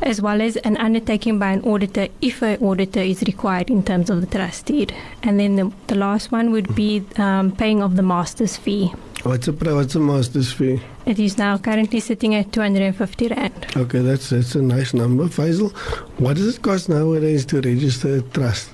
as 0.02 0.22
well 0.22 0.40
as 0.40 0.56
an 0.58 0.76
undertaking 0.78 1.38
by 1.38 1.52
an 1.52 1.62
auditor 1.62 2.08
if 2.22 2.40
an 2.42 2.62
auditor 2.62 3.00
is 3.00 3.22
required 3.22 3.68
in 3.68 3.82
terms 3.82 4.08
of 4.08 4.20
the 4.20 4.26
trust 4.26 4.66
deed. 4.66 4.94
And 5.22 5.38
then 5.38 5.56
the, 5.56 5.70
the 5.88 5.96
last 5.96 6.32
one 6.32 6.50
would 6.52 6.74
be 6.74 7.04
um, 7.16 7.52
paying 7.52 7.82
of 7.82 7.96
the 7.96 8.02
master's 8.02 8.56
fee. 8.56 8.92
What's 9.22 9.46
the 9.46 9.52
pri- 9.52 9.74
what's 9.74 9.94
a 9.94 10.00
master's 10.00 10.50
fee? 10.50 10.80
It 11.04 11.18
is 11.18 11.36
now 11.36 11.58
currently 11.58 12.00
sitting 12.00 12.34
at 12.34 12.52
250 12.52 13.28
rand. 13.28 13.66
Okay, 13.76 14.00
that's 14.00 14.30
that's 14.30 14.54
a 14.54 14.62
nice 14.62 14.94
number. 14.94 15.24
Faizel, 15.24 15.72
what 16.18 16.36
does 16.36 16.56
it 16.56 16.62
cost 16.62 16.88
nowadays 16.88 17.44
to 17.46 17.60
register 17.60 18.16
a 18.16 18.22
trust? 18.22 18.70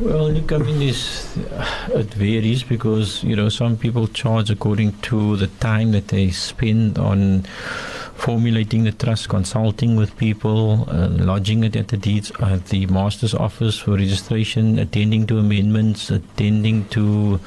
Well, 0.00 0.30
look, 0.30 0.50
I 0.52 0.58
mean, 0.58 0.82
it's, 0.82 1.36
it 1.36 2.12
varies 2.14 2.64
because, 2.64 3.22
you 3.22 3.36
know, 3.36 3.48
some 3.48 3.76
people 3.76 4.08
charge 4.08 4.50
according 4.50 4.92
to 5.02 5.36
the 5.36 5.46
time 5.46 5.92
that 5.92 6.08
they 6.08 6.30
spend 6.30 6.98
on 6.98 7.44
formulating 8.14 8.84
the 8.84 8.92
trust, 8.92 9.28
consulting 9.28 9.96
with 9.96 10.16
people, 10.16 10.88
uh, 10.88 11.08
lodging 11.08 11.64
it 11.64 11.76
at 11.76 11.88
the 11.88 11.96
deeds 11.96 12.30
at 12.40 12.66
the 12.66 12.86
master's 12.86 13.34
office 13.34 13.78
for 13.78 13.92
registration, 13.92 14.78
attending 14.78 15.26
to 15.26 15.38
amendments, 15.38 16.10
attending 16.10 16.84
to, 16.86 17.40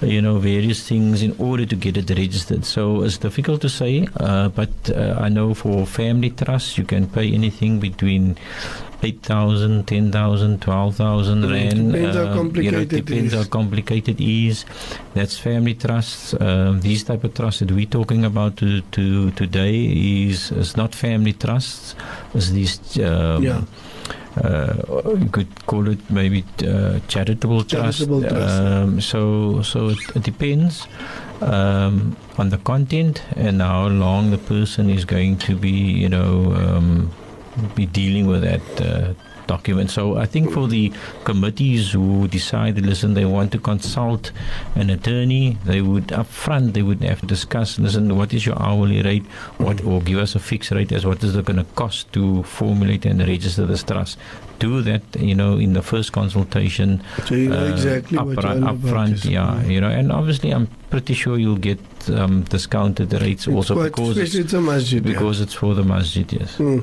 you 0.00 0.22
know, 0.22 0.38
various 0.38 0.88
things 0.88 1.22
in 1.22 1.34
order 1.38 1.66
to 1.66 1.76
get 1.76 1.96
it 1.96 2.10
registered. 2.10 2.64
So 2.64 3.02
it's 3.02 3.18
difficult 3.18 3.60
to 3.62 3.68
say, 3.68 4.06
uh, 4.18 4.48
but 4.48 4.70
uh, 4.90 5.16
I 5.18 5.28
know 5.28 5.54
for 5.54 5.86
family 5.86 6.30
trusts, 6.30 6.78
you 6.78 6.84
can 6.84 7.06
pay 7.08 7.32
anything 7.32 7.80
between 7.80 8.36
8,000, 9.04 9.86
10,000, 9.86 10.60
12,000 10.60 11.42
Mm, 11.42 11.50
rand. 11.52 11.92
depends 11.92 12.16
how 12.16 12.22
you 12.22 12.28
know, 12.28 12.34
complicated 12.34 12.74
it 12.74 12.92
it 12.92 13.04
depends 13.04 13.32
is. 13.32 13.38
how 13.38 13.44
complicated 13.48 14.20
it 14.20 14.24
is. 14.48 14.64
That's 15.14 15.38
family 15.38 15.74
trusts. 15.74 16.34
Um, 16.40 16.80
these 16.80 17.04
type 17.04 17.22
of 17.24 17.34
trusts 17.34 17.60
that 17.60 17.70
we're 17.70 17.86
talking 17.86 18.24
about 18.24 18.56
to, 18.58 18.80
to 18.80 19.30
today 19.32 19.74
is, 20.28 20.50
is 20.52 20.76
not 20.76 20.94
family 20.94 21.32
trusts. 21.34 21.94
It's 22.34 22.50
these. 22.50 22.98
Um, 22.98 23.42
Yeah. 23.42 23.62
Uh, 24.36 24.74
you 25.16 25.28
could 25.30 25.46
call 25.66 25.88
it 25.88 26.00
maybe 26.10 26.42
uh, 26.66 26.98
charitable, 27.06 27.62
Charitable 27.62 28.20
trust. 28.22 28.34
trust. 28.34 28.60
Um, 28.62 29.00
so, 29.00 29.62
so 29.62 29.90
it, 29.90 29.98
it 30.16 30.22
depends 30.24 30.88
um, 31.40 32.16
on 32.36 32.48
the 32.48 32.58
content 32.58 33.22
and 33.36 33.62
how 33.62 33.86
long 33.86 34.32
the 34.32 34.38
person 34.38 34.90
is 34.90 35.04
going 35.04 35.36
to 35.38 35.54
be, 35.54 35.70
you 35.70 36.08
know, 36.08 36.52
um, 36.52 37.12
be 37.74 37.86
dealing 37.86 38.26
with 38.26 38.42
that 38.42 38.80
uh, 38.80 39.14
document. 39.46 39.90
So 39.90 40.16
I 40.16 40.26
think 40.26 40.50
for 40.50 40.68
the 40.68 40.92
committees 41.24 41.92
who 41.92 42.28
decide, 42.28 42.78
listen, 42.80 43.14
they 43.14 43.24
want 43.24 43.52
to 43.52 43.58
consult 43.58 44.32
an 44.74 44.90
attorney, 44.90 45.58
they 45.64 45.80
would 45.80 46.08
upfront 46.08 46.72
they 46.72 46.82
would 46.82 47.02
have 47.02 47.20
to 47.20 47.26
discuss, 47.26 47.78
listen, 47.78 48.16
what 48.16 48.32
is 48.32 48.46
your 48.46 48.60
hourly 48.60 49.02
rate, 49.02 49.24
what 49.58 49.84
or 49.84 50.00
give 50.00 50.18
us 50.18 50.34
a 50.34 50.38
fixed 50.38 50.70
rate 50.70 50.92
as 50.92 51.06
what 51.06 51.22
is 51.22 51.36
it 51.36 51.44
going 51.44 51.58
to 51.58 51.64
cost 51.74 52.12
to 52.12 52.42
formulate 52.44 53.04
and 53.04 53.20
register 53.20 53.66
this 53.66 53.82
trust. 53.82 54.18
Do 54.58 54.82
that, 54.82 55.02
you 55.18 55.34
know, 55.34 55.58
in 55.58 55.72
the 55.72 55.82
first 55.82 56.12
consultation. 56.12 57.02
So 57.26 57.34
you 57.34 57.48
know 57.48 57.66
uh, 57.66 57.70
exactly 57.70 58.18
upfront, 58.18 58.42
you're 58.42 58.46
all 58.46 58.56
about. 58.58 58.76
upfront, 58.76 59.30
yeah, 59.30 59.62
you 59.64 59.80
know, 59.80 59.90
and 59.90 60.12
obviously 60.12 60.50
I'm 60.50 60.68
pretty 60.94 61.14
sure 61.14 61.36
you'll 61.42 61.64
get 61.70 61.80
um, 62.10 62.42
discounted 62.54 63.12
rates 63.24 63.48
It's 63.48 63.56
also 63.56 63.74
because 63.82 64.16
it's, 64.16 64.36
it's 64.36 64.52
a 64.52 64.60
masjid. 64.60 65.04
yeah. 65.04 65.12
because 65.12 65.40
it's 65.40 65.54
for 65.62 65.74
the 65.74 65.82
masjid, 65.82 66.26
yes. 66.32 66.50
Mm. 66.58 66.78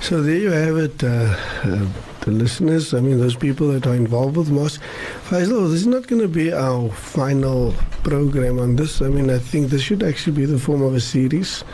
So 0.00 0.22
there 0.22 0.40
you 0.46 0.52
have 0.52 0.76
it, 0.76 1.02
uh, 1.02 1.08
uh, 1.08 1.86
the 2.20 2.30
listeners. 2.30 2.94
I 2.94 3.00
mean, 3.00 3.18
those 3.18 3.34
people 3.34 3.66
that 3.72 3.84
are 3.90 3.96
involved 3.96 4.36
with 4.36 4.48
mosque. 4.48 4.80
Faizel, 5.28 5.68
this 5.72 5.80
is 5.80 5.88
not 5.88 6.06
going 6.06 6.22
to 6.22 6.28
be 6.28 6.52
our 6.52 6.88
final 6.90 7.74
program 8.04 8.60
on 8.60 8.76
this. 8.76 9.02
I 9.02 9.08
mean, 9.08 9.28
I 9.28 9.38
think 9.50 9.70
this 9.70 9.82
should 9.82 10.04
actually 10.04 10.36
be 10.36 10.46
the 10.46 10.60
form 10.60 10.82
of 10.82 10.94
a 10.94 11.00
series. 11.00 11.64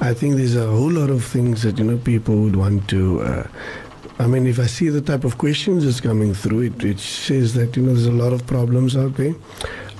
I 0.00 0.12
think 0.12 0.36
there's 0.36 0.56
a 0.56 0.66
whole 0.66 0.90
lot 0.90 1.08
of 1.08 1.24
things 1.24 1.62
that 1.62 1.78
you 1.78 1.84
know 1.84 1.96
people 1.96 2.36
would 2.44 2.56
want 2.56 2.88
to. 2.88 3.22
Uh, 3.22 3.46
I 4.18 4.26
mean, 4.26 4.46
if 4.46 4.58
I 4.58 4.66
see 4.66 4.90
the 4.90 5.00
type 5.00 5.24
of 5.24 5.38
questions 5.38 5.84
that's 5.84 6.00
coming 6.00 6.34
through, 6.34 6.62
it, 6.68 6.84
it 6.84 7.00
says 7.00 7.54
that 7.54 7.74
you 7.76 7.82
know 7.82 7.94
there's 7.94 8.06
a 8.06 8.12
lot 8.24 8.32
of 8.34 8.46
problems 8.46 8.96
out 8.96 9.16
there. 9.16 9.34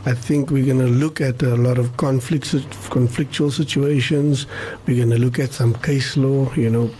I 0.04 0.14
think 0.14 0.50
we're 0.50 0.66
going 0.66 0.80
to 0.80 0.92
look 0.92 1.20
at 1.20 1.42
a 1.42 1.54
lot 1.54 1.78
of 1.78 1.96
conflicts, 1.96 2.54
conflictual 2.54 3.52
situations. 3.52 4.46
We're 4.86 4.96
going 4.96 5.10
to 5.10 5.18
look 5.18 5.38
at 5.38 5.52
some 5.52 5.74
case 5.74 6.16
law, 6.16 6.52
you 6.54 6.70
know. 6.70 6.90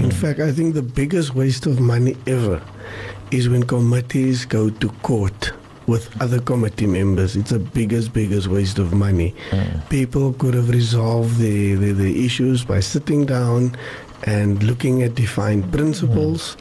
In 0.00 0.06
hmm. 0.06 0.10
fact, 0.10 0.40
I 0.40 0.52
think 0.52 0.74
the 0.74 0.82
biggest 0.82 1.34
waste 1.34 1.66
of 1.66 1.80
money 1.80 2.16
ever 2.26 2.62
is 3.30 3.48
when 3.48 3.62
committees 3.62 4.44
go 4.44 4.68
to 4.68 4.88
court 5.02 5.52
with 5.86 6.20
other 6.20 6.40
committee 6.40 6.86
members. 6.86 7.36
It's 7.36 7.50
the 7.50 7.58
biggest, 7.58 8.12
biggest 8.12 8.48
waste 8.48 8.78
of 8.78 8.92
money. 8.92 9.34
Hmm. 9.50 9.80
People 9.88 10.34
could 10.34 10.54
have 10.54 10.68
resolved 10.68 11.38
the, 11.38 11.74
the, 11.74 11.92
the 11.92 12.24
issues 12.24 12.64
by 12.64 12.80
sitting 12.80 13.24
down 13.24 13.76
and 14.24 14.62
looking 14.62 15.02
at 15.02 15.14
defined 15.14 15.64
hmm. 15.64 15.70
principles. 15.70 16.58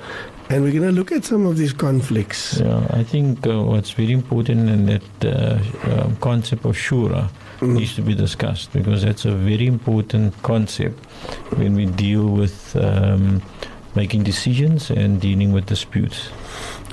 And 0.49 0.63
we're 0.63 0.71
going 0.71 0.83
to 0.83 0.91
look 0.91 1.11
at 1.11 1.25
some 1.25 1.45
of 1.45 1.57
these 1.57 1.73
conflicts. 1.73 2.59
Yeah, 2.59 2.87
I 2.89 3.03
think 3.03 3.45
uh, 3.45 3.61
what's 3.61 3.91
very 3.91 4.11
important 4.11 4.67
in 4.67 4.87
that 4.87 5.03
uh, 5.23 5.59
um, 5.91 6.15
concept 6.17 6.65
of 6.65 6.75
shura 6.75 7.29
needs 7.61 7.93
to 7.95 8.01
be 8.01 8.15
discussed 8.15 8.73
because 8.73 9.03
that's 9.03 9.25
a 9.25 9.31
very 9.31 9.67
important 9.67 10.33
concept 10.41 11.05
when 11.57 11.75
we 11.75 11.85
deal 11.85 12.29
with 12.29 12.75
um, 12.77 13.43
making 13.95 14.23
decisions 14.23 14.89
and 14.89 15.21
dealing 15.21 15.51
with 15.51 15.67
disputes. 15.67 16.29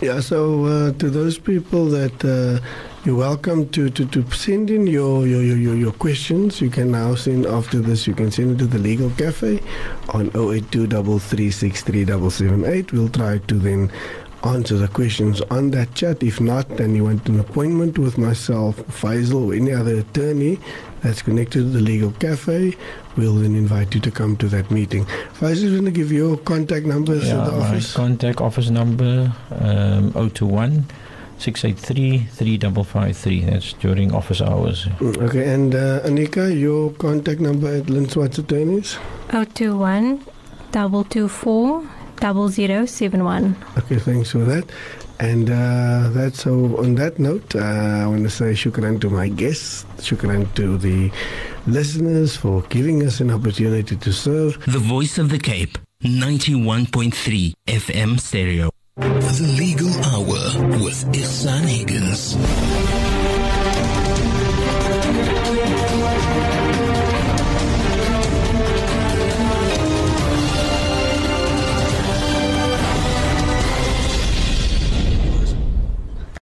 Yeah, 0.03 0.21
so 0.21 0.65
uh, 0.67 0.93
to 0.93 1.09
those 1.09 1.39
people 1.39 1.87
that 1.87 2.25
uh, 2.25 2.61
you're 3.07 3.15
welcome 3.15 3.69
to, 3.69 3.89
to, 3.89 4.05
to 4.07 4.29
send 4.33 4.69
in 4.69 4.89
your, 4.89 5.29
your, 5.29 5.41
your, 5.41 5.57
your, 5.57 5.77
your 5.77 5.93
questions. 5.93 6.61
You 6.61 6.69
can 6.71 6.91
now 6.91 7.15
send 7.15 7.47
after 7.47 7.79
this, 7.79 8.05
you 8.09 8.15
can 8.15 8.33
send 8.33 8.57
it 8.57 8.59
to 8.59 8.67
the 8.67 8.81
Legal 8.81 9.11
Cafe 9.11 9.63
on 10.09 10.27
082 10.35 10.89
We'll 12.93 13.09
try 13.09 13.39
to 13.39 13.55
then 13.55 13.93
answer 14.43 14.77
the 14.77 14.89
questions 14.89 15.41
on 15.43 15.71
that 15.71 15.95
chat. 15.95 16.21
If 16.25 16.41
not, 16.41 16.69
then 16.77 16.97
you 16.97 17.05
want 17.05 17.29
an 17.29 17.39
appointment 17.39 17.97
with 17.97 18.19
myself, 18.19 18.77
Faizel, 18.89 19.51
or 19.51 19.55
any 19.55 19.73
other 19.73 20.01
attorney 20.01 20.59
that's 21.03 21.23
connected 21.23 21.61
to 21.61 21.65
the 21.71 21.81
Legal 21.81 22.11
Cafe, 22.11 22.75
we'll 23.17 23.37
then 23.37 23.55
invite 23.55 23.95
you 23.95 24.01
to 24.01 24.11
come 24.11 24.37
to 24.39 24.49
that 24.49 24.73
meeting. 24.73 25.05
Faizel 25.39 25.63
is 25.63 25.71
going 25.71 25.85
to 25.85 25.93
give 25.93 26.11
your 26.11 26.37
contact 26.39 26.87
numbers 26.87 27.29
yeah, 27.29 27.39
at 27.39 27.51
the 27.51 27.57
office. 27.57 27.95
contact 27.95 28.41
office 28.41 28.69
number 28.69 29.33
um, 29.61 30.13
021 30.13 30.85
683 31.39 32.19
3553. 32.33 33.41
That's 33.45 33.73
during 33.75 34.15
office 34.15 34.41
hours. 34.41 34.87
Mm, 35.01 35.17
Okay, 35.29 35.53
and 35.53 35.75
uh, 35.75 36.01
Aneeqah, 36.05 36.59
your 36.59 36.91
contact 36.93 37.41
number 37.41 37.69
at 37.77 37.91
Lynn 37.91 38.09
Swartz 38.09 38.39
Attorneys? 38.39 38.97
021 39.31 40.21
double 40.73 41.05
two 41.05 41.29
four 41.29 41.83
double 42.21 42.49
zero 42.49 42.85
seven 42.87 43.25
one. 43.25 43.57
Okay, 43.79 43.99
thanks 43.99 44.31
for 44.33 44.39
that. 44.45 44.65
And 45.19 45.49
uh, 45.49 46.11
that's 46.13 46.43
so. 46.43 46.77
On 46.77 46.95
that 46.97 47.19
note, 47.19 47.55
uh, 47.57 47.61
I 47.61 48.07
want 48.07 48.23
to 48.25 48.31
say 48.31 48.53
shukran 48.53 49.01
to 49.01 49.09
my 49.09 49.29
guests, 49.29 49.87
shukran 49.99 50.53
to 50.57 50.77
the 50.77 51.11
listeners 51.67 52.37
for 52.37 52.61
giving 52.69 53.03
us 53.07 53.21
an 53.21 53.31
opportunity 53.31 53.97
to 53.97 54.13
serve. 54.13 54.63
The 54.67 54.79
Voice 54.79 55.17
of 55.17 55.31
the 55.31 55.39
Cape, 55.39 55.79
91.3 56.05 57.55
FM 57.67 58.21
stereo. 58.21 58.69
The 58.97 59.55
Legal 59.59 59.93
Hour 60.07 60.81
with 60.83 61.05
Ighsaan 61.13 61.69
Higgins. 61.69 62.35